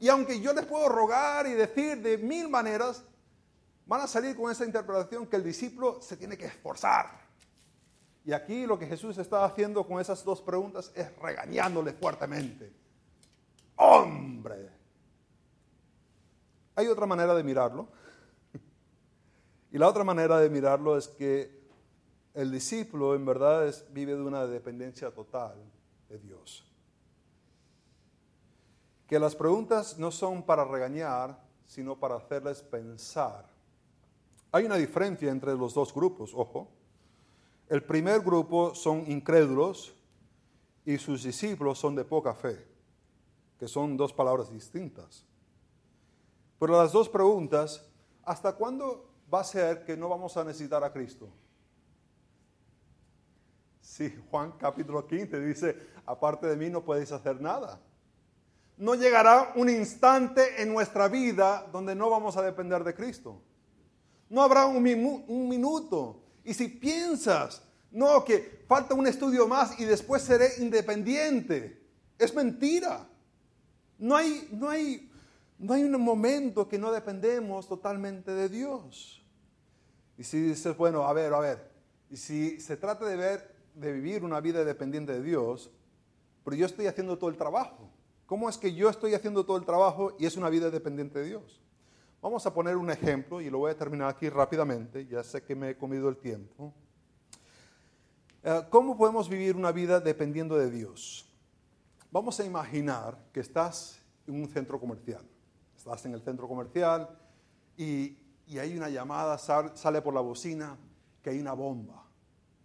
Y 0.00 0.10
aunque 0.10 0.38
yo 0.38 0.52
les 0.52 0.66
puedo 0.66 0.90
rogar 0.90 1.46
y 1.46 1.54
decir 1.54 2.02
de 2.02 2.18
mil 2.18 2.50
maneras, 2.50 3.02
van 3.86 4.02
a 4.02 4.06
salir 4.06 4.36
con 4.36 4.52
esa 4.52 4.66
interpretación 4.66 5.26
que 5.26 5.36
el 5.36 5.44
discípulo 5.44 6.02
se 6.02 6.18
tiene 6.18 6.36
que 6.36 6.44
esforzar. 6.44 7.23
Y 8.24 8.32
aquí 8.32 8.66
lo 8.66 8.78
que 8.78 8.86
Jesús 8.86 9.18
está 9.18 9.44
haciendo 9.44 9.86
con 9.86 10.00
esas 10.00 10.24
dos 10.24 10.40
preguntas 10.40 10.90
es 10.94 11.14
regañándole 11.18 11.92
fuertemente. 11.92 12.72
Hombre. 13.76 14.70
Hay 16.74 16.86
otra 16.86 17.06
manera 17.06 17.34
de 17.34 17.42
mirarlo. 17.42 17.88
Y 19.70 19.78
la 19.78 19.88
otra 19.88 20.04
manera 20.04 20.38
de 20.38 20.48
mirarlo 20.48 20.96
es 20.96 21.08
que 21.08 21.64
el 22.32 22.50
discípulo 22.50 23.14
en 23.14 23.26
verdad 23.26 23.74
vive 23.90 24.14
de 24.14 24.22
una 24.22 24.46
dependencia 24.46 25.10
total 25.10 25.56
de 26.08 26.18
Dios. 26.18 26.64
Que 29.06 29.18
las 29.18 29.36
preguntas 29.36 29.98
no 29.98 30.10
son 30.10 30.44
para 30.44 30.64
regañar, 30.64 31.38
sino 31.66 31.98
para 31.98 32.16
hacerles 32.16 32.62
pensar. 32.62 33.46
Hay 34.50 34.64
una 34.64 34.76
diferencia 34.76 35.30
entre 35.30 35.54
los 35.54 35.74
dos 35.74 35.92
grupos, 35.92 36.32
ojo. 36.34 36.70
El 37.68 37.82
primer 37.82 38.20
grupo 38.20 38.74
son 38.74 39.10
incrédulos 39.10 39.94
y 40.84 40.98
sus 40.98 41.22
discípulos 41.22 41.78
son 41.78 41.94
de 41.94 42.04
poca 42.04 42.34
fe, 42.34 42.62
que 43.58 43.66
son 43.66 43.96
dos 43.96 44.12
palabras 44.12 44.52
distintas. 44.52 45.24
Pero 46.58 46.76
las 46.76 46.92
dos 46.92 47.08
preguntas, 47.08 47.86
¿hasta 48.22 48.52
cuándo 48.52 49.10
va 49.32 49.40
a 49.40 49.44
ser 49.44 49.84
que 49.84 49.96
no 49.96 50.08
vamos 50.08 50.36
a 50.36 50.44
necesitar 50.44 50.84
a 50.84 50.92
Cristo? 50.92 51.28
Sí, 53.80 54.14
Juan 54.30 54.52
capítulo 54.58 55.06
15 55.06 55.40
dice, 55.40 55.76
aparte 56.06 56.46
de 56.46 56.56
mí 56.56 56.68
no 56.68 56.84
podéis 56.84 57.12
hacer 57.12 57.40
nada. 57.40 57.80
No 58.76 58.94
llegará 58.94 59.52
un 59.56 59.68
instante 59.68 60.62
en 60.62 60.72
nuestra 60.72 61.08
vida 61.08 61.68
donde 61.70 61.94
no 61.94 62.10
vamos 62.10 62.36
a 62.36 62.42
depender 62.42 62.82
de 62.82 62.94
Cristo. 62.94 63.40
No 64.28 64.42
habrá 64.42 64.66
un, 64.66 65.24
un 65.28 65.48
minuto. 65.48 66.23
Y 66.44 66.54
si 66.54 66.68
piensas, 66.68 67.62
no, 67.90 68.24
que 68.24 68.64
falta 68.68 68.94
un 68.94 69.06
estudio 69.06 69.48
más 69.48 69.78
y 69.80 69.84
después 69.84 70.22
seré 70.22 70.48
independiente, 70.58 71.82
es 72.18 72.34
mentira. 72.34 73.08
No 73.98 74.16
hay, 74.16 74.48
no 74.52 74.68
hay, 74.68 75.10
no 75.58 75.72
hay 75.72 75.84
un 75.84 76.00
momento 76.00 76.68
que 76.68 76.78
no 76.78 76.92
dependemos 76.92 77.66
totalmente 77.66 78.32
de 78.32 78.48
Dios. 78.48 79.24
Y 80.18 80.24
si 80.24 80.40
dices, 80.40 80.76
bueno, 80.76 81.04
a 81.04 81.12
ver, 81.12 81.32
a 81.32 81.40
ver, 81.40 81.70
y 82.10 82.16
si 82.16 82.60
se 82.60 82.76
trata 82.76 83.06
de 83.06 83.16
ver, 83.16 83.54
de 83.74 83.92
vivir 83.92 84.22
una 84.22 84.40
vida 84.40 84.64
dependiente 84.64 85.12
de 85.12 85.22
Dios, 85.22 85.70
pero 86.44 86.56
yo 86.56 86.66
estoy 86.66 86.86
haciendo 86.86 87.18
todo 87.18 87.30
el 87.30 87.36
trabajo. 87.36 87.90
¿Cómo 88.26 88.48
es 88.48 88.58
que 88.58 88.74
yo 88.74 88.88
estoy 88.88 89.14
haciendo 89.14 89.44
todo 89.44 89.56
el 89.56 89.64
trabajo 89.64 90.16
y 90.18 90.26
es 90.26 90.36
una 90.36 90.48
vida 90.48 90.70
dependiente 90.70 91.18
de 91.18 91.26
Dios? 91.26 91.60
Vamos 92.24 92.46
a 92.46 92.54
poner 92.54 92.74
un 92.78 92.88
ejemplo 92.88 93.38
y 93.42 93.50
lo 93.50 93.58
voy 93.58 93.72
a 93.72 93.76
terminar 93.76 94.08
aquí 94.08 94.30
rápidamente, 94.30 95.06
ya 95.06 95.22
sé 95.22 95.42
que 95.42 95.54
me 95.54 95.68
he 95.68 95.76
comido 95.76 96.08
el 96.08 96.16
tiempo. 96.16 96.72
Eh, 98.42 98.62
¿Cómo 98.70 98.96
podemos 98.96 99.28
vivir 99.28 99.54
una 99.54 99.70
vida 99.72 100.00
dependiendo 100.00 100.56
de 100.56 100.70
Dios? 100.70 101.30
Vamos 102.10 102.40
a 102.40 102.44
imaginar 102.46 103.18
que 103.30 103.40
estás 103.40 104.00
en 104.26 104.36
un 104.36 104.48
centro 104.48 104.80
comercial. 104.80 105.20
Estás 105.76 106.06
en 106.06 106.14
el 106.14 106.22
centro 106.22 106.48
comercial 106.48 107.10
y, 107.76 108.16
hay 108.58 108.74
una 108.74 108.88
llamada, 108.88 109.36
sale 109.36 110.00
por 110.00 110.14
la 110.14 110.22
bocina, 110.22 110.78
que 111.22 111.28
hay 111.28 111.38
una 111.38 111.52
bomba. 111.52 112.06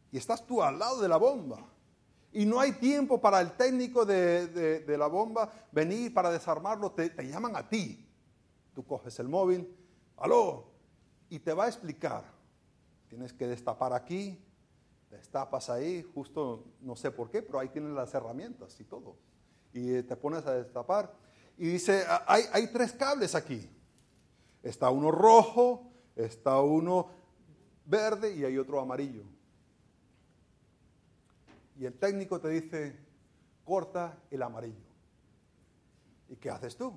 Y 0.09 0.19
estás 0.19 0.47
tú 0.47 0.63
al 0.63 0.79
lado 0.79 1.01
de 1.01 1.09
la 1.09 1.17
bomba. 1.17 1.67
Y 2.31 2.45
no 2.45 2.61
hay 2.61 2.71
tiempo 2.71 3.19
para 3.19 3.41
el 3.41 3.51
técnico 3.57 4.05
de, 4.05 4.85
la 4.97 5.07
bomba 5.07 5.51
venir 5.73 6.13
para 6.13 6.31
desarmarlo. 6.31 6.93
te, 6.93 7.11
llaman 7.27 7.57
a 7.57 7.67
ti. 7.67 8.08
Tú 8.79 8.85
coges 8.85 9.19
el 9.19 9.27
móvil, 9.27 9.69
aló, 10.15 10.63
y 11.29 11.39
te 11.39 11.51
va 11.51 11.65
a 11.65 11.67
explicar. 11.67 12.23
Tienes 13.09 13.33
que 13.33 13.45
destapar 13.45 13.91
aquí, 13.91 14.41
destapas 15.11 15.69
ahí, 15.69 16.01
justo 16.01 16.63
no 16.79 16.95
sé 16.95 17.11
por 17.11 17.29
qué, 17.29 17.41
pero 17.41 17.59
ahí 17.59 17.67
tienes 17.67 17.91
las 17.91 18.13
herramientas 18.13 18.79
y 18.79 18.85
todo. 18.85 19.17
Y 19.73 20.01
te 20.03 20.15
pones 20.15 20.45
a 20.45 20.53
destapar. 20.53 21.13
Y 21.57 21.67
dice, 21.67 22.05
ah, 22.07 22.23
hay, 22.25 22.43
hay 22.53 22.67
tres 22.67 22.93
cables 22.93 23.35
aquí. 23.35 23.69
Está 24.63 24.89
uno 24.91 25.11
rojo, 25.11 25.91
está 26.15 26.61
uno 26.61 27.09
verde 27.85 28.33
y 28.33 28.45
hay 28.45 28.57
otro 28.57 28.79
amarillo. 28.79 29.25
Y 31.77 31.83
el 31.83 31.95
técnico 31.95 32.39
te 32.39 32.47
dice, 32.47 32.97
corta 33.65 34.17
el 34.31 34.41
amarillo. 34.41 34.87
¿Y 36.29 36.37
qué 36.37 36.49
haces 36.49 36.77
tú? 36.77 36.93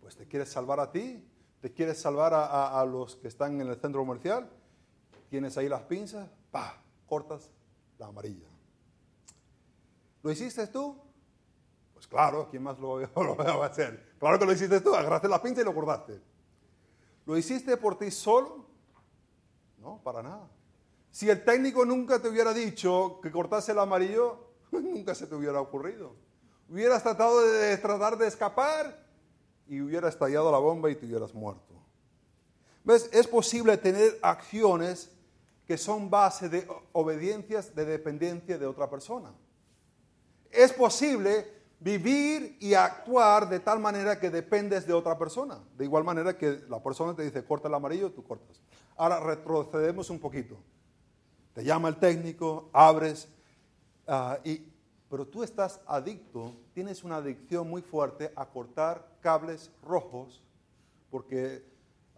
Pues 0.00 0.16
te 0.16 0.26
quieres 0.26 0.50
salvar 0.50 0.80
a 0.80 0.90
ti, 0.90 1.24
te 1.60 1.72
quieres 1.72 2.00
salvar 2.00 2.32
a, 2.34 2.84
los 2.84 3.16
que 3.16 3.28
están 3.28 3.60
en 3.60 3.68
el 3.68 3.76
centro 3.76 4.00
comercial, 4.00 4.50
tienes 5.28 5.56
ahí 5.58 5.68
las 5.68 5.82
pinzas, 5.82 6.28
pa, 6.50 6.82
cortas 7.06 7.50
la 7.98 8.06
amarilla. 8.06 8.48
¿Lo 10.22 10.30
hiciste 10.30 10.66
tú? 10.68 10.96
Pues 11.94 12.06
claro, 12.06 12.48
¿quién 12.50 12.62
más 12.62 12.78
lo, 12.78 12.98
lo 13.16 13.36
va 13.36 13.64
a 13.64 13.66
hacer? 13.66 14.14
Claro 14.18 14.38
que 14.38 14.46
lo 14.46 14.52
hiciste 14.52 14.80
tú, 14.80 14.94
agarraste 14.94 15.28
la 15.28 15.42
pinza 15.42 15.60
y 15.60 15.64
lo 15.64 15.74
cortaste. 15.74 16.20
¿Lo 17.26 17.36
hiciste 17.36 17.76
por 17.76 17.98
ti 17.98 18.10
solo? 18.10 18.66
No, 19.78 20.00
para 20.02 20.22
nada. 20.22 20.48
Si 21.10 21.28
el 21.28 21.44
técnico 21.44 21.84
nunca 21.84 22.20
te 22.20 22.28
hubiera 22.28 22.54
dicho 22.54 23.20
que 23.22 23.30
cortase 23.30 23.72
el 23.72 23.78
amarillo, 23.78 24.50
nunca 24.72 25.14
se 25.14 25.26
te 25.26 25.34
hubiera 25.34 25.60
ocurrido. 25.60 26.14
Hubieras 26.68 27.02
tratado 27.02 27.40
de 27.42 27.76
tratar 27.78 28.16
de 28.16 28.28
escapar 28.28 29.09
y 29.70 29.80
hubiera 29.80 30.08
estallado 30.08 30.50
la 30.50 30.58
bomba 30.58 30.90
y 30.90 30.96
te 30.96 31.06
hubieras 31.06 31.32
muerto. 31.32 31.74
¿Ves? 32.82 33.08
Es 33.12 33.28
posible 33.28 33.76
tener 33.76 34.18
acciones 34.20 35.12
que 35.64 35.78
son 35.78 36.10
base 36.10 36.48
de 36.48 36.66
obediencias, 36.90 37.72
de 37.72 37.84
dependencia 37.84 38.58
de 38.58 38.66
otra 38.66 38.90
persona. 38.90 39.30
Es 40.50 40.72
posible 40.72 41.46
vivir 41.78 42.56
y 42.58 42.74
actuar 42.74 43.48
de 43.48 43.60
tal 43.60 43.78
manera 43.78 44.18
que 44.18 44.28
dependes 44.28 44.88
de 44.88 44.92
otra 44.92 45.16
persona. 45.16 45.60
De 45.78 45.84
igual 45.84 46.02
manera 46.02 46.36
que 46.36 46.64
la 46.68 46.82
persona 46.82 47.14
te 47.14 47.22
dice, 47.22 47.44
corta 47.44 47.68
el 47.68 47.74
amarillo, 47.74 48.10
tú 48.10 48.24
cortas. 48.24 48.60
Ahora 48.96 49.20
retrocedemos 49.20 50.10
un 50.10 50.18
poquito. 50.18 50.56
Te 51.54 51.62
llama 51.62 51.88
el 51.88 51.96
técnico, 52.00 52.70
abres, 52.72 53.28
uh, 54.08 54.34
pero 55.08 55.28
tú 55.28 55.44
estás 55.44 55.80
adicto, 55.86 56.56
tienes 56.74 57.04
una 57.04 57.16
adicción 57.16 57.70
muy 57.70 57.82
fuerte 57.82 58.32
a 58.34 58.46
cortar 58.46 59.09
cables 59.20 59.70
rojos, 59.82 60.42
porque 61.10 61.64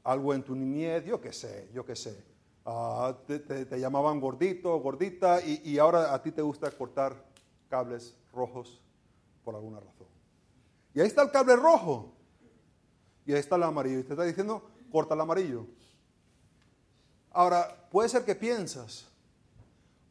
algo 0.05 0.35
en 0.35 0.43
tu 0.43 0.55
niñez, 0.55 1.05
yo 1.05 1.21
qué 1.21 1.33
sé, 1.33 1.69
yo 1.73 1.85
qué 1.85 1.97
sé, 1.97 2.25
ah, 2.65 3.17
te, 3.27 3.79
llamaban 3.79 4.21
gordito, 4.21 4.79
gordita, 4.81 5.41
y, 5.41 5.61
y 5.65 5.79
ahora 5.79 6.15
a 6.15 6.23
ti 6.23 6.33
te 6.33 6.43
gusta 6.43 6.71
cortar 6.71 7.15
cables 7.69 8.17
rojos 8.33 8.83
por 9.45 9.55
alguna 9.55 9.81
razón. 9.81 10.07
Y 10.95 11.01
ahí 11.01 11.07
está 11.07 11.23
el 11.23 11.31
cable 11.31 11.57
rojo, 11.57 12.13
y 13.25 13.33
ahí 13.33 13.39
está 13.39 13.57
el 13.57 13.63
amarillo, 13.63 14.01
y 14.01 14.05
te 14.05 14.13
está 14.13 14.25
diciendo, 14.25 14.63
corta 14.91 15.15
el 15.15 15.21
amarillo. 15.21 15.67
Ahora, 17.31 17.89
puede 17.91 18.09
ser 18.09 18.25
que 18.25 18.35
piensas, 18.35 19.09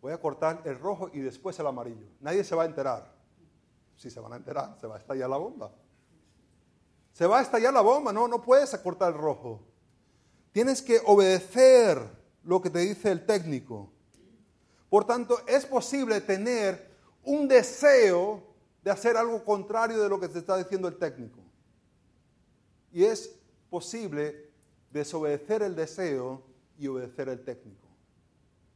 voy 0.01 0.12
a 0.12 0.19
cortar 0.19 0.62
el 0.65 0.80
rojo 0.80 1.10
y 1.13 1.19
después 1.19 1.58
el 1.60 1.67
amarillo. 1.67 2.08
Nadie 2.19 2.43
se 2.43 2.56
va 2.56 2.63
a 2.63 2.65
enterar. 2.65 3.13
Si 3.95 4.10
se 4.10 4.19
van 4.19 4.34
a 4.34 4.38
enterar, 4.38 4.75
se 4.80 4.88
va 4.88 4.95
a 4.95 4.97
estallar 4.97 5.30
la 5.30 5.38
bomba. 5.38 5.71
Se 7.13 7.28
va 7.28 7.39
a 7.39 7.41
estallar 7.41 7.74
la 7.74 7.82
bomba, 7.82 8.13
no, 8.13 8.28
no 8.28 8.41
puedes 8.41 8.76
cortar 8.78 9.13
el 9.13 9.19
rojo. 9.19 9.62
Tienes 10.52 10.82
que 10.82 11.02
obedecer 11.06 12.00
lo 12.43 12.62
que 12.62 12.69
te 12.69 12.80
dice 12.80 13.12
el 13.12 13.26
técnico. 13.26 13.91
Por 14.89 15.06
tanto, 15.06 15.39
es 15.47 15.65
posible 15.65 16.19
tener 16.21 16.91
un 17.24 17.47
deseo 17.47 18.43
de 18.84 18.91
hacer 18.91 19.15
algo 19.15 19.43
contrario 19.45 20.02
de 20.02 20.10
lo 20.10 20.19
que 20.19 20.28
te 20.28 20.39
está 20.39 20.58
diciendo 20.58 20.88
el 20.88 20.97
técnico. 20.97 21.39
Y 22.91 23.06
es 23.06 23.34
posible 23.69 24.52
desobedecer 24.91 25.62
el 25.63 25.76
deseo 25.76 26.43
y 26.78 26.88
obedecer 26.88 27.30
el 27.30 27.43
técnico. 27.43 27.88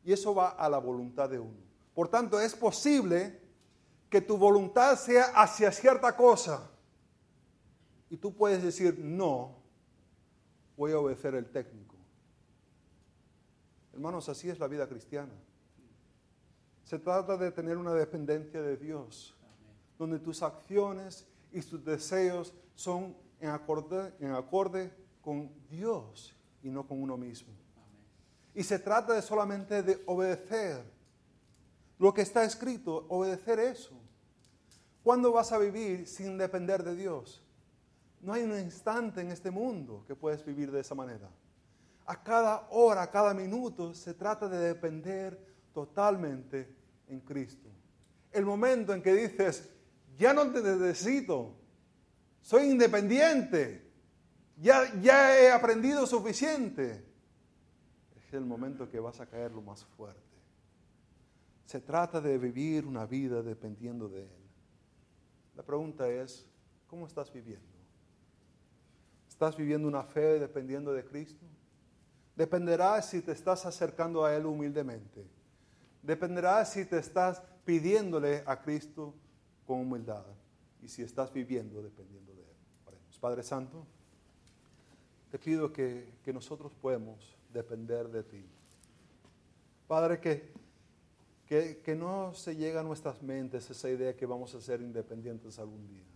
Y 0.04 0.13
eso 0.13 0.34
va 0.34 0.50
a 0.50 0.69
la 0.69 0.78
voluntad 0.78 1.30
de 1.30 1.39
uno. 1.39 1.65
Por 1.93 2.08
tanto, 2.08 2.39
es 2.39 2.56
posible 2.56 3.41
que 4.10 4.21
tu 4.21 4.38
voluntad 4.38 4.98
sea 4.98 5.26
hacia 5.36 5.71
cierta 5.71 6.15
cosa. 6.15 6.69
Y 8.15 8.17
tú 8.17 8.34
puedes 8.34 8.63
decir, 8.63 8.97
no, 8.97 9.58
voy 10.78 10.93
a 10.93 10.99
obedecer 10.99 11.36
el 11.36 11.51
técnico. 11.51 11.97
Hermanos, 13.91 14.30
así 14.30 14.49
es 14.49 14.58
la 14.58 14.69
vida 14.69 14.88
cristiana. 14.88 15.34
Se 16.86 16.97
trata 16.97 17.36
de 17.36 17.52
tener 17.52 17.75
una 17.75 17.94
dependencia 17.94 18.62
de 18.62 18.77
Dios, 18.77 19.35
donde 20.00 20.17
tus 20.19 20.44
acciones 20.44 21.27
y 21.52 21.60
tus 21.60 21.83
deseos 21.83 22.54
son 22.73 23.17
en 23.42 23.50
acorde, 23.50 24.13
en 24.21 24.31
acorde 24.31 24.94
con 25.21 25.52
Dios 25.69 26.33
y 26.63 26.69
no 26.69 26.87
con 26.87 27.02
uno 27.02 27.17
mismo. 27.17 27.52
Y 28.54 28.63
se 28.63 28.79
trata 28.79 29.12
de 29.12 29.23
solamente 29.23 29.83
de 29.83 30.02
obedecer 30.06 30.85
lo 32.00 32.13
que 32.13 32.21
está 32.21 32.46
escrito, 32.46 33.08
obedecer 33.10 33.60
eso. 33.60 33.92
¿Cuándo 35.04 35.33
vas 35.33 35.52
a 35.52 35.58
vivir 35.58 36.08
sin 36.08 36.37
depender 36.37 36.81
de 36.81 36.96
Dios? 36.96 37.42
No 38.26 38.34
hay 38.34 38.42
un 38.42 38.58
instante 38.58 39.21
en 39.21 39.30
este 39.30 39.52
mundo 39.52 40.04
que 40.08 40.15
puedes 40.15 40.44
vivir 40.44 40.71
de 40.71 40.80
esa 40.80 40.96
manera. 40.96 41.30
A 42.08 42.23
cada 42.23 42.67
hora, 42.71 43.04
a 43.04 43.12
cada 43.12 43.36
minuto 43.36 43.94
se 43.94 44.15
trata 44.15 44.50
de 44.50 44.58
depender 44.58 45.40
totalmente 45.71 46.76
en 47.08 47.19
Cristo. 47.19 47.69
El 48.32 48.44
momento 48.44 48.96
en 48.96 49.04
que 49.04 49.13
dices, 49.13 49.69
ya 50.17 50.34
no 50.34 50.52
te 50.52 50.63
necesito, 50.63 51.56
soy 52.42 52.71
independiente, 52.71 53.92
ya, 54.58 54.92
ya 55.00 55.40
he 55.40 55.52
aprendido 55.52 56.08
suficiente, 56.08 57.06
el 58.32 58.44
momento 58.44 58.90
que 58.90 59.00
vas 59.00 59.19
a 59.19 59.28
caer 59.28 59.52
lo 59.52 59.62
más 59.62 59.86
fuerte. 59.86 60.19
Se 61.65 61.80
trata 61.80 62.19
de 62.19 62.40
vivir 62.40 62.88
una 62.88 63.06
vida 63.06 63.44
dependiendo 63.44 64.10
de 64.10 64.23
Él. 64.23 64.50
La 65.56 65.62
pregunta 65.62 66.10
es, 66.10 66.48
¿cómo 66.88 67.06
estás 67.06 67.32
viviendo? 67.32 67.76
¿Estás 69.36 69.58
viviendo 69.58 69.86
una 69.86 70.02
fe 70.02 70.40
dependiendo 70.40 70.94
de 70.94 71.04
Cristo? 71.04 71.46
Dependerá 72.38 73.02
si 73.02 73.21
te 73.21 73.33
estás 73.33 73.65
acercando 73.65 74.23
a 74.23 74.33
Él 74.33 74.46
humildemente. 74.46 75.25
Dependerá 76.02 76.63
si 76.63 76.86
te 76.86 77.00
estás 77.00 77.42
pidiéndole 77.65 78.44
a 78.46 78.62
Cristo 78.62 79.13
con 79.67 79.81
humildad 79.81 80.23
y 80.81 80.88
si 80.88 81.04
estás 81.04 81.33
viviendo 81.33 81.83
dependiendo 81.83 82.33
de 82.33 82.44
Él. 82.44 82.98
Padre 83.19 83.44
Santo, 83.44 83.86
te 85.29 85.38
pido 85.38 85.73
que, 85.73 86.13
que 86.23 86.31
nosotros 86.31 86.73
podemos 86.73 87.36
depender 87.52 88.08
de 88.08 88.23
ti. 88.23 88.46
Padre, 89.86 90.21
que, 90.21 90.54
que, 91.46 91.81
que 91.83 91.94
no 91.94 92.33
se 92.33 92.56
llegue 92.56 92.77
a 92.77 92.83
nuestras 92.83 93.21
mentes 93.21 93.69
esa 93.69 93.90
idea 93.90 94.15
que 94.15 94.25
vamos 94.25 94.56
a 94.56 94.62
ser 94.62 94.79
independientes 94.79 95.60
algún 95.60 95.86
día. 95.90 96.14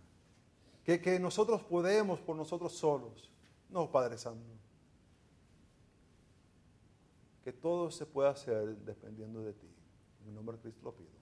Que, 0.90 1.00
que 1.00 1.20
nosotros 1.20 1.62
podemos 1.62 2.18
por 2.18 2.34
nosotros 2.34 2.72
solos. 2.72 3.30
No, 3.68 3.88
Padre 3.92 4.18
Santo. 4.18 4.44
Que 7.44 7.52
todo 7.52 7.92
se 7.92 8.06
pueda 8.06 8.30
hacer 8.30 8.76
dependiendo 8.78 9.40
de 9.40 9.52
ti. 9.52 9.68
En 10.20 10.30
el 10.30 10.34
nombre 10.34 10.56
de 10.56 10.62
Cristo 10.62 10.80
lo 10.82 10.92
pido. 10.92 11.19